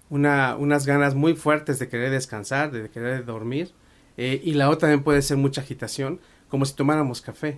una, 0.09 0.55
unas 0.55 0.85
ganas 0.85 1.15
muy 1.15 1.35
fuertes 1.35 1.79
de 1.79 1.89
querer 1.89 2.11
descansar, 2.11 2.71
de 2.71 2.89
querer 2.89 3.25
dormir, 3.25 3.71
eh, 4.15 4.41
y 4.43 4.53
la 4.53 4.69
otra 4.69 4.87
también 4.87 5.03
puede 5.03 5.21
ser 5.21 5.35
mucha 5.35 5.61
agitación, 5.61 6.21
como 6.53 6.65
si 6.65 6.75
tomáramos 6.75 7.19
café, 7.19 7.57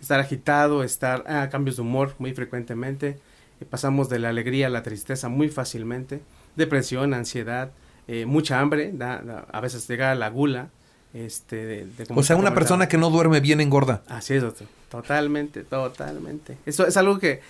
estar 0.00 0.20
agitado, 0.20 0.84
estar 0.84 1.24
a 1.26 1.42
ah, 1.42 1.50
cambios 1.50 1.74
de 1.74 1.82
humor 1.82 2.14
muy 2.20 2.34
frecuentemente, 2.34 3.18
eh, 3.60 3.64
pasamos 3.68 4.08
de 4.08 4.20
la 4.20 4.28
alegría 4.28 4.68
a 4.68 4.70
la 4.70 4.84
tristeza 4.84 5.28
muy 5.28 5.48
fácilmente, 5.48 6.20
depresión, 6.54 7.14
ansiedad, 7.14 7.72
eh, 8.06 8.26
mucha 8.26 8.60
hambre, 8.60 8.94
a 9.00 9.60
veces 9.60 9.88
llega 9.88 10.12
a 10.12 10.14
la 10.14 10.30
gula, 10.30 10.70
Este, 11.12 11.88
o 12.14 12.22
sea, 12.22 12.36
una 12.36 12.54
persona 12.54 12.86
que 12.86 12.96
no 12.96 13.10
duerme 13.10 13.40
bien 13.40 13.60
engorda. 13.60 14.04
Así 14.06 14.34
es, 14.34 14.42
doctor. 14.42 14.68
Totalmente, 14.88 15.64
totalmente. 15.64 16.58
Eso 16.64 16.86
es 16.86 16.96
algo 16.96 17.18
que, 17.18 17.40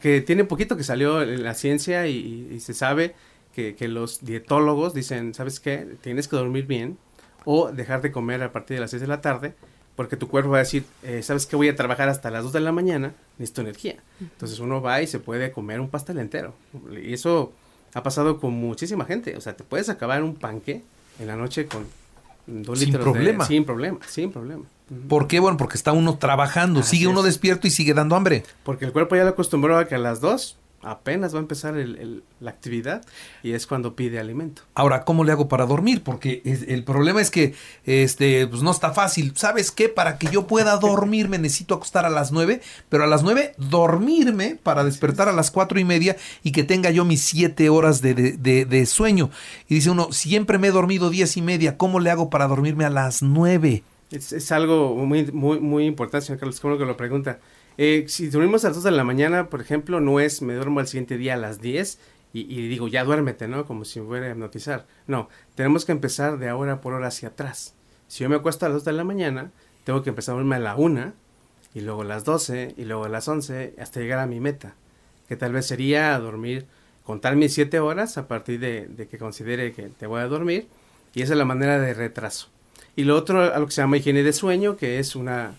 que, 0.00 0.20
tiene 0.20 0.44
poquito 0.44 0.76
que 0.76 0.84
salió 0.84 1.20
en 1.20 1.42
la 1.42 1.54
ciencia 1.54 2.06
y, 2.06 2.60
se 2.60 2.74
sabe 2.74 3.16
que, 3.56 3.74
que, 3.74 3.88
los 3.88 4.24
dietólogos 4.24 4.94
dicen, 4.94 5.34
¿sabes 5.34 5.58
qué? 5.58 5.96
Tienes 6.00 6.28
que 6.28 6.36
dormir 6.36 6.68
bien 6.68 6.96
o 7.44 7.72
dejar 7.72 8.02
de 8.02 8.12
comer 8.12 8.40
a 8.44 8.52
partir 8.52 8.76
de 8.76 8.82
las 8.82 8.92
6 8.92 9.00
de 9.00 9.08
la 9.08 9.20
tarde 9.20 9.54
porque 9.98 10.16
tu 10.16 10.28
cuerpo 10.28 10.50
va 10.50 10.58
a 10.58 10.60
decir, 10.60 10.84
eh, 11.02 11.24
¿sabes 11.24 11.44
qué? 11.44 11.56
Voy 11.56 11.68
a 11.68 11.74
trabajar 11.74 12.08
hasta 12.08 12.30
las 12.30 12.44
2 12.44 12.52
de 12.52 12.60
la 12.60 12.70
mañana, 12.70 13.14
necesito 13.36 13.62
energía. 13.62 13.96
Entonces 14.20 14.60
uno 14.60 14.80
va 14.80 15.02
y 15.02 15.08
se 15.08 15.18
puede 15.18 15.50
comer 15.50 15.80
un 15.80 15.88
pastel 15.88 16.20
entero. 16.20 16.54
Y 17.02 17.14
eso 17.14 17.52
ha 17.94 18.04
pasado 18.04 18.38
con 18.38 18.52
muchísima 18.52 19.06
gente. 19.06 19.36
O 19.36 19.40
sea, 19.40 19.56
te 19.56 19.64
puedes 19.64 19.88
acabar 19.88 20.22
un 20.22 20.36
panque 20.36 20.84
en 21.18 21.26
la 21.26 21.34
noche 21.34 21.66
con 21.66 21.84
dos 22.46 22.78
sin 22.78 22.90
litros 22.90 23.02
problema. 23.02 23.44
sin 23.44 23.64
problema, 23.64 23.98
sin 24.06 24.30
problema. 24.30 24.66
¿Por 25.08 25.26
qué? 25.26 25.40
Bueno, 25.40 25.56
porque 25.56 25.76
está 25.76 25.90
uno 25.90 26.16
trabajando, 26.16 26.84
sigue 26.84 27.08
uno 27.08 27.24
despierto 27.24 27.66
y 27.66 27.70
sigue 27.70 27.92
dando 27.92 28.14
hambre. 28.14 28.44
Porque 28.62 28.84
el 28.84 28.92
cuerpo 28.92 29.16
ya 29.16 29.24
lo 29.24 29.30
acostumbró 29.30 29.78
a 29.78 29.88
que 29.88 29.96
a 29.96 29.98
las 29.98 30.20
2 30.20 30.56
apenas 30.82 31.34
va 31.34 31.38
a 31.38 31.42
empezar 31.42 31.74
la 31.74 32.50
actividad 32.50 33.04
y 33.42 33.52
es 33.52 33.66
cuando 33.66 33.96
pide 33.96 34.20
alimento. 34.20 34.62
Ahora, 34.74 35.04
¿cómo 35.04 35.24
le 35.24 35.32
hago 35.32 35.48
para 35.48 35.66
dormir? 35.66 36.02
Porque 36.02 36.42
el 36.44 36.84
problema 36.84 37.20
es 37.20 37.30
que 37.30 37.54
este, 37.84 38.46
pues 38.46 38.62
no 38.62 38.70
está 38.70 38.92
fácil. 38.92 39.32
¿Sabes 39.36 39.70
qué? 39.70 39.88
Para 39.88 40.18
que 40.18 40.28
yo 40.28 40.46
pueda 40.46 40.76
dormir 40.78 41.28
me 41.28 41.38
necesito 41.38 41.74
acostar 41.74 42.06
a 42.06 42.10
las 42.10 42.30
nueve, 42.32 42.60
pero 42.88 43.04
a 43.04 43.06
las 43.06 43.22
nueve 43.22 43.54
dormirme 43.58 44.58
para 44.62 44.84
despertar 44.84 45.28
a 45.28 45.32
las 45.32 45.50
cuatro 45.50 45.80
y 45.80 45.84
media 45.84 46.16
y 46.42 46.52
que 46.52 46.64
tenga 46.64 46.90
yo 46.90 47.04
mis 47.04 47.22
siete 47.22 47.68
horas 47.68 48.00
de, 48.00 48.14
de, 48.14 48.86
sueño. 48.86 49.30
Y 49.68 49.76
dice 49.76 49.90
uno, 49.90 50.12
siempre 50.12 50.58
me 50.58 50.68
he 50.68 50.72
dormido 50.72 51.10
diez 51.10 51.36
y 51.36 51.42
media, 51.42 51.76
¿cómo 51.76 52.00
le 52.00 52.10
hago 52.10 52.30
para 52.30 52.46
dormirme 52.46 52.84
a 52.84 52.90
las 52.90 53.22
nueve? 53.22 53.82
Es, 54.10 54.32
es 54.32 54.52
algo 54.52 54.94
muy, 54.94 55.30
muy, 55.32 55.60
muy 55.60 55.84
importante, 55.84 56.26
señor 56.26 56.40
Carlos, 56.40 56.60
como 56.60 56.78
que 56.78 56.84
lo 56.84 56.96
pregunta. 56.96 57.40
Eh, 57.80 58.06
si 58.08 58.28
dormimos 58.28 58.64
a 58.64 58.68
las 58.68 58.78
2 58.78 58.84
de 58.84 58.90
la 58.90 59.04
mañana, 59.04 59.48
por 59.48 59.60
ejemplo, 59.60 60.00
no 60.00 60.18
es 60.18 60.42
me 60.42 60.54
duermo 60.54 60.80
al 60.80 60.88
siguiente 60.88 61.16
día 61.16 61.34
a 61.34 61.36
las 61.36 61.60
10 61.60 61.98
y, 62.32 62.68
digo, 62.68 62.88
ya 62.88 63.04
duérmete, 63.04 63.48
¿no? 63.48 63.64
Como 63.64 63.84
si 63.84 64.00
fuera 64.00 64.26
a 64.26 64.30
hipnotizar. 64.30 64.86
No, 65.06 65.28
tenemos 65.54 65.84
que 65.84 65.92
empezar 65.92 66.38
de 66.38 66.48
ahora 66.48 66.80
por 66.80 66.92
hora 66.92 67.08
hacia 67.08 67.30
atrás. 67.30 67.74
Si 68.08 68.22
yo 68.24 68.28
me 68.28 68.36
acuesto 68.36 68.66
a 68.66 68.68
las 68.68 68.78
2 68.78 68.84
de 68.84 68.92
la 68.92 69.04
mañana, 69.04 69.52
tengo 69.84 70.02
que 70.02 70.10
empezar 70.10 70.32
a 70.32 70.36
dormirme 70.36 70.56
a 70.56 70.58
la 70.58 70.76
1 70.76 71.12
y 71.74 71.80
luego 71.80 72.02
a 72.02 72.04
las 72.04 72.24
12 72.24 72.74
y 72.76 72.84
luego 72.84 73.04
a 73.04 73.08
las 73.08 73.28
11 73.28 73.74
hasta 73.80 74.00
llegar 74.00 74.18
a 74.18 74.26
mi 74.26 74.40
meta, 74.40 74.74
que 75.28 75.36
tal 75.36 75.52
vez 75.52 75.66
sería 75.66 76.18
dormir, 76.18 76.66
contar 77.04 77.36
mis 77.36 77.54
7 77.54 77.78
horas 77.78 78.18
a 78.18 78.26
partir 78.26 78.58
de, 78.58 78.88
de 78.88 79.06
que 79.06 79.18
considere 79.18 79.72
que 79.72 79.84
te 79.84 80.06
voy 80.06 80.20
a 80.20 80.26
dormir 80.26 80.66
y 81.14 81.22
esa 81.22 81.34
es 81.34 81.38
la 81.38 81.44
manera 81.44 81.78
de 81.78 81.94
retraso. 81.94 82.48
Y 82.96 83.04
lo 83.04 83.16
otro, 83.16 83.54
a 83.54 83.58
lo 83.58 83.66
que 83.66 83.72
se 83.72 83.82
llama 83.82 83.96
higiene 83.98 84.24
de 84.24 84.32
sueño, 84.32 84.76
que 84.76 84.98
es 84.98 85.14
una 85.14 85.54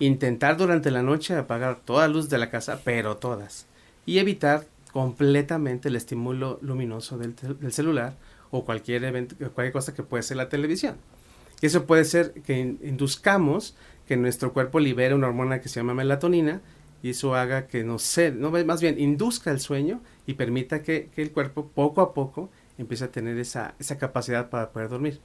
intentar 0.00 0.56
durante 0.56 0.90
la 0.90 1.02
noche 1.02 1.34
apagar 1.34 1.80
toda 1.84 2.06
la 2.06 2.12
luz 2.12 2.28
de 2.28 2.38
la 2.38 2.50
casa, 2.50 2.80
pero 2.84 3.16
todas, 3.16 3.66
y 4.06 4.18
evitar 4.18 4.66
completamente 4.92 5.88
el 5.88 5.96
estímulo 5.96 6.58
luminoso 6.62 7.18
del, 7.18 7.34
celular 7.72 8.14
o 8.50 8.64
cualquier 8.64 9.28
cosa 9.72 9.94
que 9.94 10.02
puede 10.02 10.22
ser 10.22 10.36
la 10.38 10.48
televisión. 10.48 10.96
Y 11.60 11.66
eso 11.66 11.86
puede 11.86 12.04
ser 12.04 12.32
que 12.32 12.58
induzcamos 12.58 13.76
que 14.06 14.16
nuestro 14.16 14.52
cuerpo 14.52 14.80
libere 14.80 15.14
una 15.14 15.26
hormona 15.26 15.60
que 15.60 15.68
se 15.68 15.80
llama 15.80 15.94
melatonina 15.94 16.62
y 17.02 17.10
eso 17.10 17.34
haga 17.34 17.66
que 17.66 17.84
no 17.84 17.98
sé, 17.98 18.32
no, 18.32 18.50
más 18.50 18.80
bien 18.80 18.98
induzca 18.98 19.50
el 19.50 19.60
sueño 19.60 20.00
y 20.26 20.34
permita 20.34 20.82
que, 20.82 21.10
el 21.16 21.32
cuerpo 21.32 21.68
poco 21.68 22.00
a 22.00 22.14
poco 22.14 22.50
empiece 22.78 23.04
a 23.04 23.10
tener 23.10 23.38
esa, 23.38 23.74
esa 23.78 23.98
capacidad 23.98 24.50
para 24.50 24.70
poder 24.70 24.88
dormir. 24.88 25.20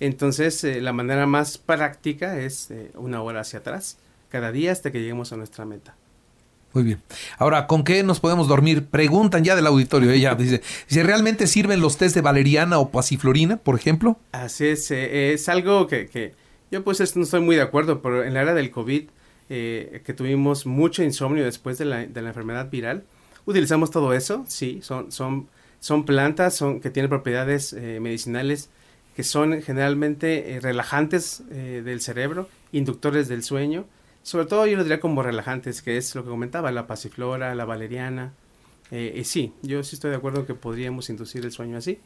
Entonces, 0.00 0.62
eh, 0.64 0.80
la 0.80 0.92
manera 0.92 1.26
más 1.26 1.56
práctica 1.56 2.38
es 2.38 2.70
eh, 2.70 2.90
una 2.96 3.22
hora 3.22 3.40
hacia 3.40 3.60
atrás 3.60 3.98
cada 4.28 4.52
día 4.52 4.72
hasta 4.72 4.90
que 4.90 5.00
lleguemos 5.00 5.32
a 5.32 5.36
nuestra 5.36 5.64
meta. 5.64 5.94
Muy 6.76 6.84
bien. 6.84 7.00
Ahora, 7.38 7.66
¿con 7.66 7.84
qué 7.84 8.02
nos 8.02 8.20
podemos 8.20 8.48
dormir? 8.48 8.84
Preguntan 8.84 9.42
ya 9.42 9.56
del 9.56 9.66
auditorio. 9.66 10.10
Ella 10.10 10.34
dice, 10.38 10.60
si 10.86 11.02
realmente 11.02 11.46
sirven 11.46 11.80
los 11.80 11.96
test 11.96 12.14
de 12.14 12.20
valeriana 12.20 12.78
o 12.78 12.90
pasiflorina, 12.90 13.56
por 13.56 13.76
ejemplo. 13.76 14.18
Así 14.32 14.66
es, 14.66 14.90
eh, 14.90 15.32
es 15.32 15.48
algo 15.48 15.86
que, 15.86 16.34
yo 16.70 16.84
pues 16.84 17.16
no 17.16 17.22
estoy 17.22 17.40
muy 17.40 17.56
de 17.56 17.62
acuerdo, 17.62 18.02
pero 18.02 18.24
en 18.24 18.34
la 18.34 18.42
era 18.42 18.52
del 18.52 18.70
COVID, 18.70 19.04
eh, 19.48 20.02
que 20.04 20.12
tuvimos 20.12 20.66
mucho 20.66 21.02
insomnio 21.02 21.44
después 21.44 21.78
de 21.78 21.86
la, 21.86 22.02
enfermedad 22.02 22.68
viral, 22.68 23.04
utilizamos 23.46 23.90
todo 23.90 24.12
eso, 24.12 24.44
sí, 24.46 24.80
son, 24.82 25.10
son, 25.10 25.48
son 25.80 26.04
plantas 26.04 26.56
son, 26.56 26.80
que 26.80 26.90
tienen 26.90 27.08
propiedades 27.08 27.72
eh, 27.72 28.00
medicinales 28.02 28.68
que 29.14 29.24
son 29.24 29.62
generalmente 29.62 30.58
relajantes 30.60 31.42
del 31.48 32.02
cerebro, 32.02 32.50
inductores 32.70 33.28
del 33.28 33.42
sueño, 33.42 33.86
sobre 34.26 34.46
todo 34.46 34.66
yo 34.66 34.76
lo 34.76 34.82
diría 34.82 34.98
como 34.98 35.22
relajantes, 35.22 35.82
que 35.82 35.96
es 35.96 36.12
lo 36.16 36.24
que 36.24 36.30
comentaba, 36.30 36.72
la 36.72 36.88
pasiflora, 36.88 37.54
la 37.54 37.64
valeriana. 37.64 38.32
Eh, 38.90 39.22
sí, 39.24 39.52
yo 39.62 39.84
sí 39.84 39.94
estoy 39.94 40.10
de 40.10 40.16
acuerdo 40.16 40.46
que 40.46 40.54
podríamos 40.54 41.08
inducir 41.10 41.44
el 41.44 41.52
sueño 41.52 41.76
así. 41.76 42.00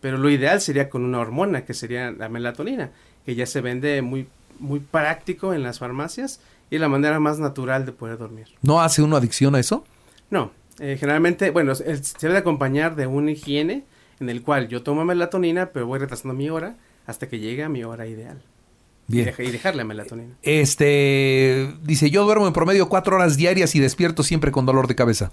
Pero 0.00 0.16
lo 0.16 0.30
ideal 0.30 0.62
sería 0.62 0.88
con 0.88 1.04
una 1.04 1.18
hormona, 1.18 1.66
que 1.66 1.74
sería 1.74 2.12
la 2.12 2.30
melatonina, 2.30 2.92
que 3.26 3.34
ya 3.34 3.44
se 3.44 3.60
vende 3.60 4.00
muy, 4.00 4.26
muy 4.58 4.80
práctico 4.80 5.52
en 5.52 5.62
las 5.62 5.78
farmacias 5.80 6.40
y 6.70 6.78
la 6.78 6.88
manera 6.88 7.20
más 7.20 7.38
natural 7.38 7.84
de 7.84 7.92
poder 7.92 8.16
dormir. 8.16 8.46
¿No 8.62 8.80
hace 8.80 9.02
uno 9.02 9.18
adicción 9.18 9.54
a 9.54 9.60
eso? 9.60 9.84
No, 10.30 10.52
eh, 10.78 10.96
generalmente, 10.98 11.50
bueno, 11.50 11.74
se 11.74 12.00
debe 12.22 12.38
acompañar 12.38 12.96
de 12.96 13.06
una 13.06 13.32
higiene 13.32 13.84
en 14.18 14.30
el 14.30 14.40
cual 14.40 14.68
yo 14.68 14.82
tomo 14.82 15.04
melatonina, 15.04 15.66
pero 15.74 15.86
voy 15.86 15.98
retrasando 15.98 16.32
mi 16.32 16.48
hora 16.48 16.76
hasta 17.06 17.28
que 17.28 17.38
llegue 17.38 17.64
a 17.64 17.68
mi 17.68 17.84
hora 17.84 18.06
ideal. 18.06 18.40
Bien. 19.10 19.34
Y 19.38 19.50
dejarle 19.50 19.84
melatonina. 19.84 20.36
Este, 20.42 21.74
dice, 21.82 22.10
yo 22.10 22.24
duermo 22.24 22.46
en 22.46 22.52
promedio 22.52 22.88
cuatro 22.88 23.16
horas 23.16 23.36
diarias 23.36 23.74
y 23.74 23.80
despierto 23.80 24.22
siempre 24.22 24.52
con 24.52 24.66
dolor 24.66 24.86
de 24.86 24.94
cabeza. 24.94 25.30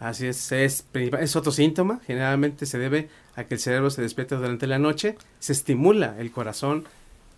Así 0.00 0.26
es, 0.26 0.50
es, 0.50 0.84
es 0.94 1.36
otro 1.36 1.52
síntoma. 1.52 2.00
Generalmente 2.04 2.66
se 2.66 2.78
debe 2.78 3.08
a 3.36 3.44
que 3.44 3.54
el 3.54 3.60
cerebro 3.60 3.88
se 3.90 4.02
despierta 4.02 4.36
durante 4.36 4.66
la 4.66 4.80
noche, 4.80 5.16
se 5.38 5.52
estimula 5.52 6.16
el 6.18 6.32
corazón 6.32 6.84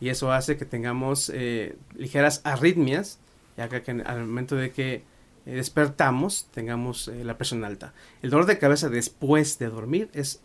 y 0.00 0.08
eso 0.08 0.32
hace 0.32 0.56
que 0.56 0.64
tengamos 0.64 1.30
eh, 1.34 1.76
ligeras 1.94 2.40
arritmias, 2.44 3.18
ya 3.58 3.68
que 3.68 4.02
al 4.02 4.20
momento 4.26 4.56
de 4.56 4.72
que 4.72 4.94
eh, 4.94 5.02
despertamos 5.44 6.48
tengamos 6.52 7.08
eh, 7.08 7.22
la 7.22 7.36
presión 7.36 7.64
alta. 7.64 7.92
El 8.22 8.30
dolor 8.30 8.46
de 8.46 8.58
cabeza 8.58 8.88
después 8.88 9.58
de 9.58 9.68
dormir 9.68 10.08
es 10.14 10.40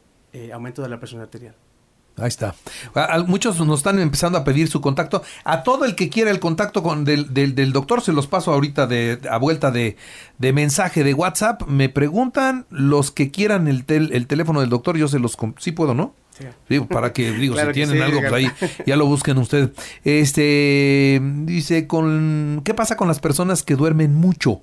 aumento 0.54 0.84
de 0.84 0.90
la 0.90 1.00
presión 1.00 1.22
arterial. 1.22 1.56
Ahí 2.22 2.28
está. 2.28 2.56
muchos 3.28 3.60
nos 3.60 3.80
están 3.80 4.00
empezando 4.00 4.38
a 4.38 4.44
pedir 4.44 4.68
su 4.68 4.82
contacto. 4.82 5.24
A 5.44 5.64
todo 5.64 5.86
el 5.86 5.96
que 5.96 6.10
quiera 6.10 6.32
el 6.32 6.40
contacto 6.40 6.84
con 6.84 7.06
del, 7.06 7.34
del, 7.34 7.72
doctor, 7.74 8.02
se 8.02 8.14
los 8.14 8.28
paso 8.28 8.54
ahorita 8.54 8.88
de, 8.88 9.20
a 9.30 9.38
vuelta 9.38 9.72
de, 9.72 9.98
de, 10.38 10.54
mensaje 10.54 11.04
de 11.04 11.14
WhatsApp. 11.14 11.64
Me 11.68 11.90
preguntan 11.90 12.66
los 12.70 13.12
que 13.12 13.32
quieran 13.32 13.68
el, 13.68 13.86
el 13.88 14.28
teléfono 14.28 14.62
del 14.62 14.70
doctor, 14.70 14.98
yo 14.98 15.08
se 15.08 15.20
los... 15.20 15.38
Sí 15.58 15.72
puedo, 15.72 15.94
¿no? 15.94 16.14
Sí. 16.68 16.80
para 16.82 17.14
que, 17.14 17.32
digo, 17.32 17.56
si 17.60 17.72
tienen 17.72 18.02
algo, 18.02 18.20
pues 18.20 18.34
ahí 18.34 18.52
ya 18.86 18.96
lo 18.96 19.06
busquen 19.06 19.38
ustedes. 19.38 19.70
Este, 20.04 21.22
dice, 21.44 21.88
con, 21.88 22.62
¿qué 22.64 22.74
pasa 22.74 22.96
con 22.96 23.08
las 23.08 23.20
personas 23.20 23.64
que 23.64 23.76
duermen 23.76 24.16
mucho? 24.16 24.62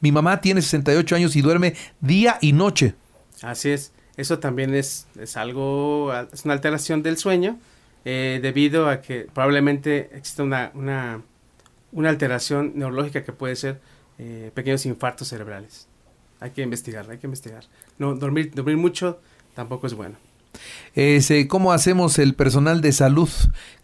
Mi 0.00 0.12
mamá 0.12 0.40
tiene 0.40 0.60
68 0.60 1.16
años 1.16 1.36
y 1.36 1.40
duerme 1.40 1.74
día 2.00 2.38
y 2.40 2.52
noche. 2.52 2.94
Así 3.42 3.70
es. 3.70 3.92
Eso 4.16 4.38
también 4.38 4.74
es, 4.74 5.06
es 5.18 5.36
algo, 5.36 6.12
es 6.32 6.44
una 6.44 6.54
alteración 6.54 7.02
del 7.02 7.18
sueño 7.18 7.58
eh, 8.04 8.38
debido 8.42 8.88
a 8.88 9.00
que 9.00 9.26
probablemente 9.32 10.10
existe 10.14 10.42
una, 10.42 10.70
una, 10.74 11.22
una 11.92 12.10
alteración 12.10 12.72
neurológica 12.76 13.24
que 13.24 13.32
puede 13.32 13.56
ser 13.56 13.80
eh, 14.18 14.50
pequeños 14.54 14.86
infartos 14.86 15.28
cerebrales. 15.28 15.88
Hay 16.38 16.50
que 16.50 16.62
investigar, 16.62 17.10
hay 17.10 17.18
que 17.18 17.26
investigar. 17.26 17.64
No, 17.98 18.14
dormir, 18.14 18.52
dormir 18.54 18.76
mucho 18.76 19.20
tampoco 19.54 19.86
es 19.86 19.94
bueno. 19.94 20.16
Ese, 20.94 21.48
¿Cómo 21.48 21.72
hacemos 21.72 22.20
el 22.20 22.34
personal 22.34 22.80
de 22.80 22.92
salud 22.92 23.30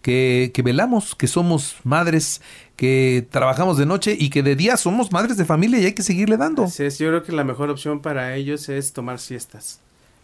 que, 0.03 0.53
que, 0.55 0.63
velamos, 0.63 1.17
que 1.17 1.27
somos 1.27 1.77
madres, 1.83 2.41
que 2.77 3.27
trabajamos 3.29 3.77
de 3.79 3.87
noche 3.87 4.17
y 4.17 4.31
que 4.31 4.45
de 4.45 4.55
día 4.55 4.77
somos 4.77 5.11
madres 5.11 5.37
de 5.37 5.45
familia 5.45 5.81
y 5.81 5.87
hay 5.87 5.95
que 5.95 6.05
seguirle 6.05 6.37
dando? 6.37 6.65
Así 6.65 6.85
es, 6.85 6.99
yo 7.01 7.09
creo 7.09 7.25
que 7.25 7.33
la 7.33 7.43
mejor 7.43 7.71
opción 7.71 8.01
para 8.01 8.37
ellos 8.37 8.69
es 8.69 8.93
tomar 8.93 9.19
siestas 9.19 9.81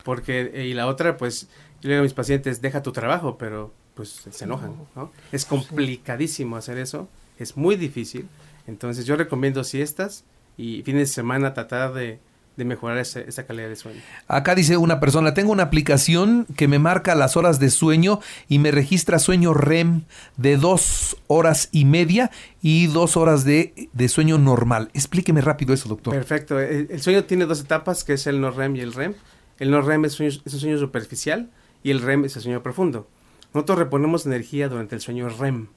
porque 0.06 0.64
y 0.64 0.72
la 0.72 0.86
otra 0.86 1.16
pues 1.16 1.48
yo 1.82 1.88
le 1.88 1.94
digo 1.94 2.00
a 2.00 2.04
mis 2.04 2.14
pacientes 2.14 2.62
deja 2.62 2.80
tu 2.80 2.92
trabajo 2.92 3.36
pero 3.36 3.74
pues 3.94 4.22
se 4.30 4.44
enojan 4.44 4.74
¿no? 4.94 5.10
es 5.32 5.44
complicadísimo 5.44 6.56
hacer 6.56 6.78
eso 6.78 7.08
es 7.40 7.56
muy 7.56 7.74
difícil 7.74 8.28
entonces 8.68 9.04
yo 9.04 9.16
recomiendo 9.16 9.64
siestas 9.64 10.24
y 10.56 10.82
fines 10.84 11.08
de 11.08 11.14
semana 11.14 11.54
tratar 11.54 11.92
de, 11.92 12.20
mejorar 12.56 12.96
esa, 12.98 13.46
calidad 13.46 13.68
de 13.68 13.76
sueño. 13.76 14.00
Acá 14.28 14.54
dice 14.54 14.78
una 14.78 14.98
persona, 14.98 15.34
tengo 15.34 15.52
una 15.52 15.64
aplicación 15.64 16.46
que 16.56 16.68
me 16.68 16.78
marca 16.78 17.14
las 17.14 17.36
horas 17.36 17.60
de 17.60 17.68
sueño 17.68 18.20
y 18.48 18.58
me 18.58 18.70
registra 18.70 19.18
sueño 19.18 19.52
REM 19.52 20.04
de 20.38 20.56
dos 20.56 21.18
horas 21.26 21.68
y 21.72 21.84
media 21.84 22.30
y 22.62 22.86
dos 22.86 23.18
horas 23.18 23.44
de, 23.44 23.88
sueño 24.08 24.38
normal. 24.38 24.88
Explíqueme 24.94 25.42
rápido 25.42 25.74
eso, 25.74 25.90
doctor. 25.90 26.14
Perfecto. 26.14 26.58
El, 26.58 26.88
el, 26.90 27.02
sueño 27.02 27.24
tiene 27.24 27.44
dos 27.44 27.60
etapas, 27.60 28.04
que 28.04 28.14
es 28.14 28.26
el 28.26 28.40
no 28.40 28.50
REM 28.50 28.76
y 28.76 28.80
el 28.80 28.94
REM. 28.94 29.14
El 29.58 29.70
no 29.70 29.80
REM 29.80 30.04
es, 30.04 30.20
un 30.20 30.30
sueño 30.30 30.78
superficial 30.78 31.50
y 31.82 31.90
el 31.90 32.02
REM 32.02 32.24
es 32.24 32.36
el 32.36 32.42
sueño 32.42 32.62
profundo. 32.62 33.08
nosotros 33.54 33.78
reponemos 33.78 34.26
energía 34.26 34.68
durante 34.68 34.94
el 34.94 35.00
sueño 35.00 35.28
REM. 35.28 35.68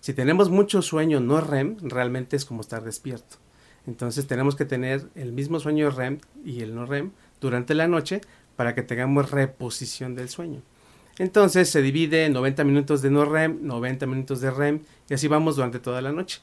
Si 0.00 0.14
tenemos 0.14 0.48
mucho 0.48 0.80
sueño 0.80 1.20
no 1.20 1.40
REM, 1.40 1.76
realmente 1.82 2.36
es 2.36 2.44
como 2.44 2.60
estar 2.60 2.82
despierto. 2.84 3.36
Entonces 3.86 4.26
tenemos 4.26 4.56
que 4.56 4.64
tener 4.64 5.08
el 5.14 5.32
mismo 5.32 5.60
sueño 5.60 5.90
REM 5.90 6.18
y 6.44 6.60
el 6.60 6.74
no 6.74 6.86
REM 6.86 7.10
durante 7.40 7.74
la 7.74 7.88
noche 7.88 8.20
para 8.56 8.74
que 8.74 8.82
tengamos 8.82 9.30
reposición 9.30 10.14
del 10.14 10.28
sueño. 10.28 10.62
Entonces 11.18 11.68
se 11.68 11.82
divide 11.82 12.24
en 12.24 12.32
90 12.32 12.64
minutos 12.64 13.02
de 13.02 13.10
no 13.10 13.24
REM, 13.24 13.58
90 13.62 14.06
minutos 14.06 14.40
de 14.40 14.50
REM 14.50 14.80
y 15.10 15.14
así 15.14 15.28
vamos 15.28 15.56
durante 15.56 15.80
toda 15.80 16.00
la 16.00 16.12
noche. 16.12 16.40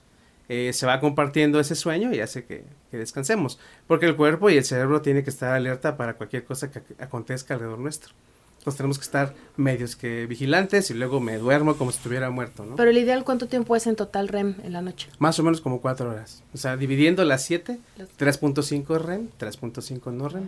Eh, 0.48 0.74
se 0.74 0.86
va 0.86 1.00
compartiendo 1.00 1.60
ese 1.60 1.76
sueño 1.76 2.14
y 2.14 2.20
hace 2.20 2.46
que, 2.46 2.64
que, 2.92 2.98
descansemos, 2.98 3.60
porque 3.88 4.06
el 4.06 4.16
cuerpo 4.16 4.50
y 4.50 4.58
el 4.58 4.64
cerebro 4.64 5.02
tienen 5.02 5.24
que 5.24 5.30
estar 5.30 5.54
alerta 5.54 5.98
para 5.98 6.16
cualquier 6.16 6.44
cosa 6.44 6.70
que 6.70 6.82
acontezca 7.00 7.56
alrededor 7.56 7.80
nuestro. 7.80 8.14
Entonces 8.66 8.78
tenemos 8.78 8.98
que 8.98 9.04
estar 9.04 9.36
medios 9.58 9.96
que 9.96 10.26
vigilantes 10.26 10.90
y 10.90 10.96
luego 10.96 11.20
me 11.20 11.38
duermo 11.38 11.76
como 11.78 11.92
si 11.92 11.98
estuviera 11.98 12.32
muerto, 12.32 12.66
¿no? 12.66 12.76
Pero 12.76 12.90
el 12.90 12.98
ideal, 12.98 13.24
¿cuánto 13.24 13.48
tiempo 13.48 13.76
es 13.76 13.86
en 13.86 13.96
total 13.96 14.28
REM 14.28 14.56
en 14.64 14.74
la 14.74 14.82
noche? 14.82 15.08
Más 15.20 15.38
o 15.38 15.44
menos 15.44 15.62
como 15.62 15.82
cuatro 15.82 16.10
horas. 16.10 16.42
O 16.52 16.58
sea, 16.58 16.76
dividiendo 16.76 17.24
las 17.26 17.44
siete, 17.44 17.78
3.5 18.18 19.00
REM, 19.00 19.30
3.5 19.40 20.12
no 20.12 20.30
REM. 20.30 20.46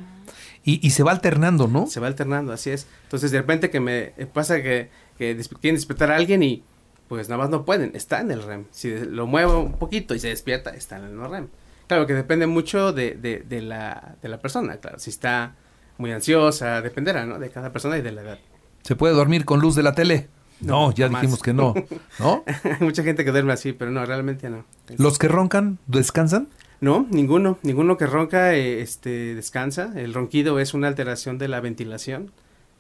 Y, 0.64 0.86
y, 0.86 0.90
se 0.90 1.04
va 1.04 1.12
alternando, 1.12 1.68
¿no? 1.68 1.86
Se 1.86 2.00
va 2.00 2.08
alternando, 2.08 2.54
así 2.54 2.72
es. 2.72 2.88
Entonces 3.04 3.30
de 3.30 3.38
repente 3.38 3.70
que 3.70 3.80
me 3.80 4.14
pasa 4.34 4.64
que, 4.64 4.90
que 5.20 5.40
quieren 5.62 5.76
despertar 5.76 6.10
a 6.10 6.16
alguien 6.16 6.42
y 6.42 6.64
pues 7.08 7.30
nada 7.30 7.42
más 7.42 7.50
no 7.50 7.66
pueden, 7.66 7.92
está 7.94 8.22
en 8.22 8.32
el 8.32 8.44
REM. 8.44 8.66
Si 8.72 8.90
lo 8.98 9.28
muevo 9.28 9.60
un 9.62 9.74
poquito 9.74 10.16
y 10.16 10.20
se 10.20 10.30
despierta, 10.30 10.72
está 10.72 10.98
en 10.98 11.06
el 11.06 11.16
no 11.16 11.28
REM. 11.28 11.48
Claro 11.88 12.06
que 12.06 12.14
depende 12.14 12.48
mucho 12.48 12.92
de, 12.92 13.16
de, 13.16 13.44
de, 13.48 13.62
la, 13.62 14.16
de 14.22 14.30
la 14.30 14.40
persona, 14.40 14.78
claro. 14.78 15.00
Si 15.00 15.10
está 15.10 15.56
muy 15.98 16.12
ansiosa, 16.12 16.82
dependerá, 16.82 17.26
¿no? 17.26 17.40
De 17.40 17.50
cada 17.50 17.72
persona 17.72 17.98
y 17.98 18.02
de 18.02 18.12
la 18.12 18.22
edad. 18.22 18.40
¿Se 18.84 18.96
puede 18.96 19.14
dormir 19.14 19.46
con 19.46 19.60
luz 19.60 19.76
de 19.76 19.84
la 19.84 19.96
tele? 19.96 20.28
No, 20.60 20.92
ya 20.92 21.08
dijimos 21.08 21.42
que 21.42 21.54
no, 21.54 21.74
¿no? 22.20 22.44
Hay 22.64 22.78
mucha 22.80 23.04
gente 23.04 23.24
que 23.24 23.32
duerme 23.32 23.54
así, 23.54 23.74
pero 23.74 23.92
no, 23.92 24.06
realmente 24.06 24.50
no. 24.50 24.66
¿Los 24.98 25.20
que 25.20 25.28
roncan 25.28 25.78
descansan? 25.88 26.48
No, 26.80 27.08
ninguno. 27.10 27.58
Ninguno 27.64 27.98
que 27.98 28.06
ronca 28.06 28.54
eh, 28.54 28.82
este, 28.82 29.36
descansa. 29.36 29.92
El 29.96 30.14
ronquido 30.14 30.60
es 30.60 30.74
una 30.74 30.88
alteración 30.88 31.38
de 31.38 31.48
la 31.48 31.60
ventilación. 31.60 32.32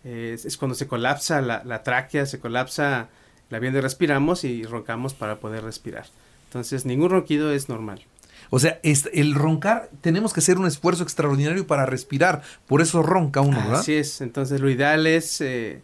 Es, 0.03 0.45
es 0.45 0.57
cuando 0.57 0.75
se 0.75 0.87
colapsa 0.87 1.41
la, 1.41 1.63
la, 1.63 1.83
tráquea, 1.83 2.25
se 2.25 2.39
colapsa 2.39 3.09
la 3.49 3.59
vía 3.59 3.69
donde 3.69 3.81
respiramos 3.81 4.43
y 4.43 4.63
roncamos 4.63 5.13
para 5.13 5.39
poder 5.39 5.63
respirar. 5.63 6.05
Entonces, 6.45 6.85
ningún 6.85 7.09
ronquido 7.09 7.51
es 7.51 7.69
normal. 7.69 8.05
O 8.49 8.59
sea, 8.59 8.79
el 8.83 9.35
roncar, 9.35 9.89
tenemos 10.01 10.33
que 10.33 10.39
hacer 10.39 10.57
un 10.57 10.67
esfuerzo 10.67 11.03
extraordinario 11.03 11.67
para 11.67 11.85
respirar. 11.85 12.43
Por 12.65 12.81
eso 12.81 13.03
ronca 13.03 13.41
uno, 13.41 13.57
¿verdad? 13.57 13.79
Así 13.81 13.93
es. 13.93 14.21
Entonces, 14.21 14.61
lo 14.61 14.69
ideal 14.69 15.05
es, 15.05 15.41
eh, 15.41 15.81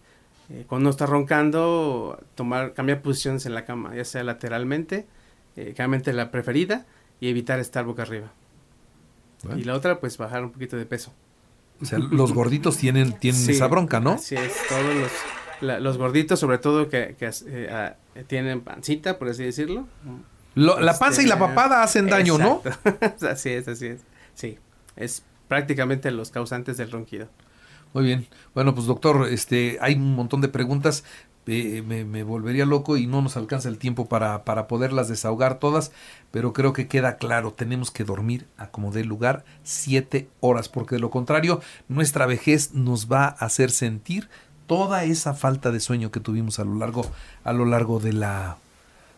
eh, 0.50 0.64
cuando 0.68 0.90
está 0.90 1.06
roncando, 1.06 2.22
tomar, 2.36 2.74
cambiar 2.74 3.02
posiciones 3.02 3.46
en 3.46 3.54
la 3.54 3.66
cama, 3.66 3.96
ya 3.96 4.06
sea 4.06 4.24
lateralmente, 4.24 5.06
eh, 5.58 5.74
claramente 5.76 6.14
la 6.14 6.32
preferida, 6.32 6.86
y 7.20 7.28
evitar 7.28 7.60
estar 7.60 7.84
boca 7.84 8.04
arriba. 8.04 8.32
Bueno. 9.44 9.60
Y 9.60 9.66
la 9.66 9.74
otra, 9.74 10.00
pues 10.00 10.18
bajar 10.18 10.44
un 10.44 10.52
poquito 10.52 10.78
de 10.78 10.86
peso. 10.86 11.14
O 11.82 11.86
sea, 11.86 12.00
los 12.00 12.32
gorditos 12.32 12.78
tienen, 12.78 13.14
tienen 13.20 13.42
sí, 13.42 13.52
esa 13.52 13.68
bronca, 13.68 14.00
¿no? 14.00 14.12
Así 14.12 14.36
es. 14.36 14.54
Todos 14.70 14.96
los, 14.96 15.12
la, 15.62 15.80
los 15.80 15.98
gorditos, 15.98 16.40
sobre 16.40 16.58
todo 16.58 16.90
que, 16.90 17.16
que 17.18 17.32
eh, 17.48 17.94
tienen 18.28 18.62
pancita, 18.62 19.18
por 19.18 19.30
así 19.30 19.44
decirlo, 19.44 19.88
lo, 20.56 20.80
la 20.80 20.98
panza 20.98 21.22
este, 21.22 21.24
y 21.24 21.28
la 21.28 21.40
papada 21.40 21.84
hacen 21.84 22.08
daño, 22.08 22.36
exacto. 22.36 22.70
¿no? 23.22 23.28
así 23.30 23.50
es, 23.50 23.68
así 23.68 23.88
es. 23.88 24.02
Sí, 24.36 24.58
es 24.96 25.24
prácticamente 25.48 26.12
los 26.12 26.32
causantes 26.32 26.78
del 26.78 26.92
ronquido. 26.92 27.28
Muy 27.94 28.06
bien. 28.06 28.28
Bueno, 28.54 28.74
pues 28.74 28.88
doctor, 28.88 29.28
este, 29.30 29.78
hay 29.82 29.96
un 29.96 30.16
montón 30.16 30.42
de 30.42 30.48
preguntas. 30.48 31.04
Eh, 31.46 31.84
me, 31.86 32.06
me, 32.06 32.24
volvería 32.24 32.66
loco 32.66 32.96
y 32.96 33.06
no 33.06 33.22
nos 33.22 33.36
alcanza 33.36 33.68
el 33.68 33.78
tiempo 33.78 34.08
para, 34.08 34.46
para 34.46 34.68
poderlas 34.68 35.10
desahogar 35.10 35.60
todas, 35.60 35.92
pero 36.32 36.54
creo 36.54 36.72
que 36.72 36.88
queda 36.88 37.18
claro, 37.18 37.52
tenemos 37.52 37.92
que 37.92 38.06
dormir 38.06 38.48
a 38.56 38.70
como 38.70 38.94
dé 38.94 39.04
lugar 39.04 39.44
siete 39.62 40.30
horas, 40.40 40.70
porque 40.70 40.96
de 40.96 41.02
lo 41.02 41.10
contrario, 41.10 41.60
nuestra 41.90 42.28
vejez 42.28 42.74
nos 42.74 43.12
va 43.12 43.26
a 43.26 43.46
hacer 43.46 43.72
sentir 43.72 44.30
toda 44.68 45.04
esa 45.04 45.34
falta 45.34 45.72
de 45.72 45.80
sueño 45.80 46.12
que 46.12 46.20
tuvimos 46.20 46.60
a 46.60 46.64
lo 46.64 46.76
largo, 46.76 47.06
a 47.44 47.54
lo 47.54 47.66
largo 47.66 48.00
de 48.00 48.14
la, 48.14 48.58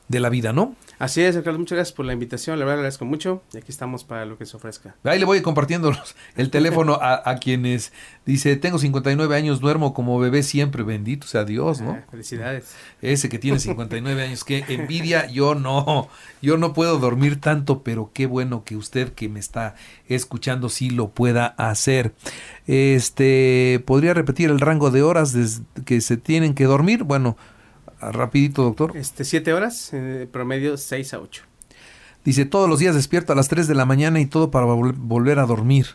de 0.07 0.19
la 0.19 0.29
vida, 0.29 0.53
¿no? 0.53 0.75
Así 0.97 1.21
es, 1.21 1.35
Carlos, 1.35 1.59
muchas 1.59 1.75
gracias 1.75 1.95
por 1.95 2.05
la 2.05 2.13
invitación, 2.13 2.57
la 2.57 2.63
verdad 2.63 2.79
agradezco 2.79 3.03
mucho 3.03 3.43
y 3.53 3.57
aquí 3.57 3.69
estamos 3.69 4.05
para 4.05 4.25
lo 4.25 4.37
que 4.37 4.45
se 4.45 4.55
ofrezca. 4.55 4.95
Ahí 5.03 5.19
le 5.19 5.25
voy 5.25 5.41
compartiendo 5.41 5.91
el 6.37 6.49
teléfono 6.49 6.93
a, 7.01 7.29
a, 7.29 7.37
quienes 7.37 7.91
dice, 8.25 8.55
tengo 8.55 8.77
59 8.77 9.35
años, 9.35 9.59
duermo 9.59 9.93
como 9.93 10.17
bebé 10.19 10.41
siempre, 10.41 10.83
bendito 10.83 11.27
sea 11.27 11.43
Dios, 11.43 11.81
¿no? 11.81 11.91
Ah, 11.91 12.03
felicidades. 12.09 12.75
Ese 13.01 13.27
que 13.27 13.39
tiene 13.39 13.59
59 13.59 14.23
años, 14.23 14.43
qué 14.45 14.63
envidia, 14.69 15.27
yo 15.27 15.53
no, 15.53 16.07
yo 16.41 16.57
no 16.57 16.73
puedo 16.73 16.97
dormir 16.97 17.41
tanto, 17.41 17.83
pero 17.83 18.11
qué 18.13 18.25
bueno 18.25 18.63
que 18.63 18.77
usted 18.77 19.13
que 19.13 19.27
me 19.27 19.39
está 19.39 19.75
escuchando 20.07 20.69
sí 20.69 20.89
lo 20.91 21.09
pueda 21.09 21.47
hacer. 21.57 22.13
Este, 22.67 23.83
¿podría 23.85 24.13
repetir 24.13 24.49
el 24.49 24.59
rango 24.59 24.91
de 24.91 25.01
horas 25.01 25.35
que 25.85 25.99
se 25.99 26.17
tienen 26.17 26.53
que 26.53 26.65
dormir? 26.65 27.03
Bueno, 27.03 27.37
rapidito, 27.99 28.63
doctor. 28.63 28.95
Este, 28.95 29.23
siete 29.23 29.53
horas, 29.53 29.91
eh, 29.93 30.27
promedio 30.31 30.77
6 30.77 31.13
a 31.13 31.19
8. 31.19 31.43
Dice, 32.23 32.45
todos 32.45 32.69
los 32.69 32.79
días 32.79 32.95
despierto 32.95 33.33
a 33.33 33.35
las 33.35 33.47
3 33.47 33.67
de 33.67 33.75
la 33.75 33.85
mañana 33.85 34.19
y 34.19 34.25
todo 34.25 34.51
para 34.51 34.65
vol 34.65 34.93
volver 34.93 35.39
a 35.39 35.45
dormir. 35.45 35.87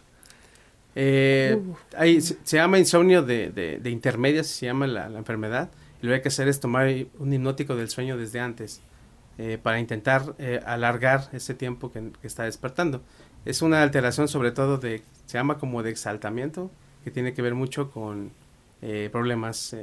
Eh, 0.95 1.61
hay, 1.97 2.21
se, 2.21 2.37
se, 2.43 2.57
llama 2.57 2.79
insomnio 2.79 3.23
de, 3.23 3.51
de, 3.51 3.79
de 3.79 3.91
intermedias, 3.91 4.47
se 4.47 4.67
llama 4.67 4.87
la, 4.87 5.09
la, 5.09 5.19
enfermedad. 5.19 5.71
Y 6.03 6.07
lo 6.07 6.11
que 6.11 6.17
hay 6.17 6.23
que 6.23 6.29
hacer 6.29 6.49
es 6.49 6.61
tomar 6.61 6.89
un 7.19 7.33
hipnótico 7.33 7.77
del 7.77 7.89
sueño 7.89 8.17
desde 8.17 8.41
antes 8.41 8.81
eh, 9.43 9.57
para 9.57 9.81
intentar 9.81 10.35
eh, 10.39 10.61
alargar 10.67 11.31
ese 11.33 11.55
tiempo 11.55 11.91
que, 11.91 12.11
que, 12.21 12.27
está 12.27 12.45
despertando. 12.45 13.03
Es 13.47 13.63
una 13.63 13.83
alteración 13.83 14.29
sobre 14.29 14.51
todo 14.51 14.77
de, 14.77 15.03
se 15.25 15.39
llama 15.39 15.57
como 15.57 15.83
de 15.83 15.89
exaltamiento, 15.91 16.71
que 17.05 17.11
tiene 17.11 17.33
que 17.33 17.41
ver 17.41 17.55
mucho 17.55 17.91
con 17.91 18.33
eh, 18.83 19.09
problemas 19.11 19.75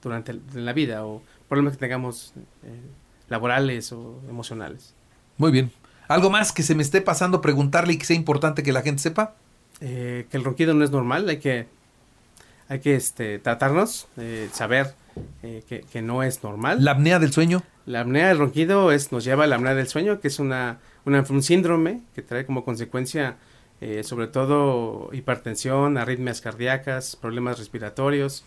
durante 0.00 0.32
el, 0.32 0.42
la 0.54 0.72
vida 0.72 1.04
o 1.04 1.22
problemas 1.52 1.74
que 1.74 1.80
tengamos 1.80 2.32
eh, 2.64 2.80
laborales 3.28 3.92
o 3.92 4.22
emocionales. 4.26 4.94
Muy 5.36 5.52
bien. 5.52 5.70
¿Algo 6.08 6.30
más 6.30 6.50
que 6.50 6.62
se 6.62 6.74
me 6.74 6.82
esté 6.82 7.02
pasando 7.02 7.42
preguntarle 7.42 7.92
y 7.92 7.98
que 7.98 8.06
sea 8.06 8.16
importante 8.16 8.62
que 8.62 8.72
la 8.72 8.80
gente 8.80 9.02
sepa? 9.02 9.34
Eh, 9.82 10.26
que 10.30 10.38
el 10.38 10.44
ronquido 10.44 10.72
no 10.72 10.82
es 10.82 10.90
normal, 10.90 11.28
hay 11.28 11.40
que, 11.40 11.66
hay 12.68 12.80
que 12.80 12.94
este, 12.94 13.38
tratarnos, 13.38 14.08
eh, 14.16 14.48
saber 14.50 14.94
que, 15.32 15.84
que, 15.92 16.00
no 16.00 16.22
es 16.22 16.42
normal. 16.42 16.82
¿La 16.82 16.92
apnea 16.92 17.18
del 17.18 17.34
sueño? 17.34 17.62
La 17.84 18.00
apnea 18.00 18.28
del 18.28 18.38
ronquido 18.38 18.90
es, 18.90 19.12
nos 19.12 19.22
lleva 19.22 19.44
a 19.44 19.46
la 19.46 19.56
apnea 19.56 19.74
del 19.74 19.88
sueño, 19.88 20.20
que 20.20 20.28
es 20.28 20.38
una, 20.38 20.78
una 21.04 21.22
un 21.28 21.42
síndrome 21.42 22.00
que 22.14 22.22
trae 22.22 22.46
como 22.46 22.64
consecuencia 22.64 23.36
sobre 24.04 24.28
todo 24.28 25.10
hipertensión, 25.12 25.98
arritmias 25.98 26.40
cardíacas, 26.40 27.16
problemas 27.16 27.58
respiratorios, 27.58 28.44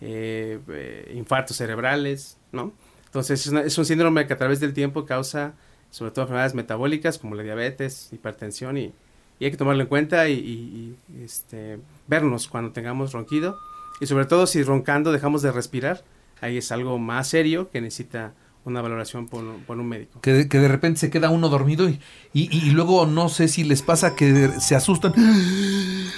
eh, 0.00 0.60
eh, 0.68 1.12
infartos 1.16 1.56
cerebrales, 1.56 2.37
¿no? 2.52 2.72
Entonces 3.06 3.40
es, 3.40 3.46
una, 3.48 3.62
es, 3.62 3.76
un 3.78 3.84
síndrome 3.84 4.26
que 4.26 4.34
a 4.34 4.38
través 4.38 4.60
del 4.60 4.74
tiempo 4.74 5.06
causa 5.06 5.54
sobre 5.90 6.10
todo 6.10 6.22
enfermedades 6.22 6.54
metabólicas 6.54 7.18
como 7.18 7.34
la 7.34 7.42
diabetes, 7.42 8.10
hipertensión 8.12 8.76
y, 8.76 8.92
y 9.38 9.44
hay 9.44 9.50
que 9.50 9.56
tomarlo 9.56 9.82
en 9.82 9.88
cuenta 9.88 10.28
y, 10.28 10.34
y, 10.34 10.96
y, 11.12 11.24
este, 11.24 11.78
vernos 12.06 12.48
cuando 12.48 12.72
tengamos 12.72 13.12
ronquido 13.12 13.56
y 14.00 14.06
sobre 14.06 14.26
todo 14.26 14.46
si 14.46 14.62
roncando 14.62 15.12
dejamos 15.12 15.42
de 15.42 15.52
respirar, 15.52 16.04
ahí 16.40 16.58
es 16.58 16.70
algo 16.72 16.98
más 16.98 17.28
serio 17.28 17.70
que 17.70 17.80
necesita 17.80 18.34
una 18.64 18.82
valoración 18.82 19.28
por, 19.28 19.44
por 19.64 19.78
un 19.78 19.88
médico. 19.88 20.20
Que 20.20 20.32
de, 20.32 20.48
que 20.48 20.58
de, 20.58 20.68
repente 20.68 21.00
se 21.00 21.10
queda 21.10 21.30
uno 21.30 21.48
dormido 21.48 21.88
y, 21.88 22.00
y, 22.32 22.54
y, 22.54 22.70
luego 22.70 23.06
no 23.06 23.28
sé 23.28 23.48
si 23.48 23.64
les 23.64 23.82
pasa 23.82 24.14
que 24.14 24.50
se 24.60 24.74
asustan 24.76 25.14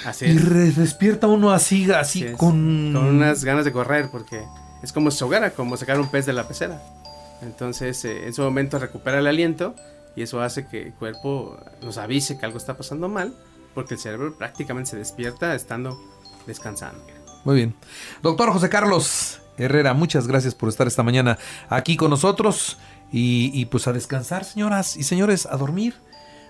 así 0.05 0.25
y 0.25 0.33
despierta 0.35 1.27
uno 1.27 1.51
así, 1.51 1.89
así, 1.91 2.25
así 2.25 2.35
con... 2.35 2.91
con 2.93 3.05
unas 3.05 3.45
ganas 3.45 3.63
de 3.63 3.71
correr 3.71 4.09
porque 4.11 4.43
es 4.81 4.93
como 4.93 5.11
si 5.11 5.17
se 5.19 5.23
ahogara, 5.23 5.51
como 5.51 5.77
sacar 5.77 5.99
un 5.99 6.09
pez 6.09 6.25
de 6.25 6.33
la 6.33 6.47
pecera. 6.47 6.81
Entonces 7.41 8.03
eh, 8.05 8.23
en 8.23 8.29
ese 8.29 8.41
momento 8.41 8.79
recupera 8.79 9.19
el 9.19 9.27
aliento 9.27 9.75
y 10.15 10.23
eso 10.23 10.41
hace 10.41 10.67
que 10.67 10.87
el 10.87 10.93
cuerpo 10.93 11.57
nos 11.81 11.97
avise 11.97 12.37
que 12.37 12.45
algo 12.45 12.57
está 12.57 12.77
pasando 12.77 13.07
mal 13.09 13.33
porque 13.73 13.95
el 13.95 13.99
cerebro 13.99 14.37
prácticamente 14.37 14.91
se 14.91 14.97
despierta 14.97 15.55
estando 15.55 15.97
descansando. 16.45 17.01
Muy 17.43 17.55
bien. 17.55 17.75
Doctor 18.21 18.51
José 18.51 18.69
Carlos, 18.69 19.41
Herrera, 19.57 19.93
muchas 19.93 20.27
gracias 20.27 20.53
por 20.53 20.69
estar 20.69 20.87
esta 20.87 21.03
mañana 21.03 21.37
aquí 21.69 21.97
con 21.97 22.09
nosotros 22.09 22.77
y, 23.11 23.51
y, 23.53 23.65
pues 23.65 23.87
a 23.87 23.93
descansar, 23.93 24.45
señoras 24.45 24.95
y 24.95 25.03
señores, 25.03 25.45
a 25.45 25.57
dormir, 25.57 25.95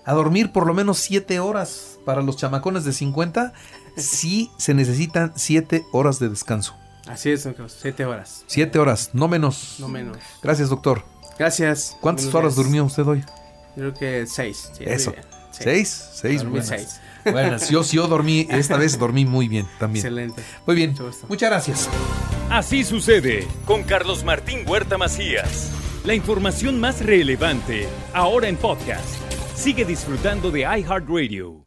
a 0.06 0.14
dormir 0.14 0.52
por 0.52 0.68
lo 0.68 0.74
menos 0.74 1.00
siete 1.00 1.40
horas 1.40 2.00
para 2.06 2.22
los 2.22 2.38
chamacones 2.38 2.84
de 2.84 2.94
50, 2.94 3.54
sí 3.98 4.52
se 4.58 4.74
necesitan 4.74 5.34
siete 5.36 5.84
horas 5.92 6.20
de 6.20 6.30
descanso. 6.30 6.81
Así 7.08 7.32
es, 7.32 7.44
doctor, 7.44 7.70
siete 7.70 8.06
horas. 8.06 8.44
Siete 8.48 8.78
horas, 8.80 9.10
no 9.14 9.28
menos. 9.28 9.76
No 9.80 9.88
menos. 9.88 10.18
Gracias, 10.42 10.70
doctor. 10.70 11.04
Gracias. 11.38 11.98
¿Cuántas 12.02 12.26
Buenos 12.26 12.36
horas 12.40 12.56
días. 12.56 12.66
durmió 12.66 12.86
usted 12.86 13.08
hoy? 13.08 13.24
Creo 13.76 13.94
que 13.94 14.26
seis. 14.28 14.70
Sí, 14.78 14.84
Eso. 14.86 15.14
¿Seis? 15.52 16.10
Seis, 16.14 16.44
buenas. 16.44 16.68
seis. 16.68 17.00
Buenas, 17.26 17.70
yo, 17.70 17.84
yo 17.84 18.08
dormí, 18.08 18.48
esta 18.50 18.78
vez 18.78 18.98
dormí 18.98 19.26
muy 19.26 19.48
bien 19.48 19.68
también. 19.80 20.06
Excelente. 20.06 20.42
Muy 20.66 20.76
bien, 20.76 20.96
muchas 21.28 21.50
gracias. 21.50 21.90
Así 22.50 22.84
sucede 22.84 23.48
con 23.66 23.84
Carlos 23.84 24.24
Martín 24.24 24.64
Huerta 24.68 24.98
Macías. 24.98 25.72
La 26.06 26.16
información 26.16 26.80
más 26.80 27.02
relevante 27.06 27.88
ahora 28.14 28.48
en 28.48 28.58
podcast. 28.58 29.06
Sigue 29.56 29.86
disfrutando 29.86 30.50
de 30.52 30.62
iHeartRadio. 30.62 31.61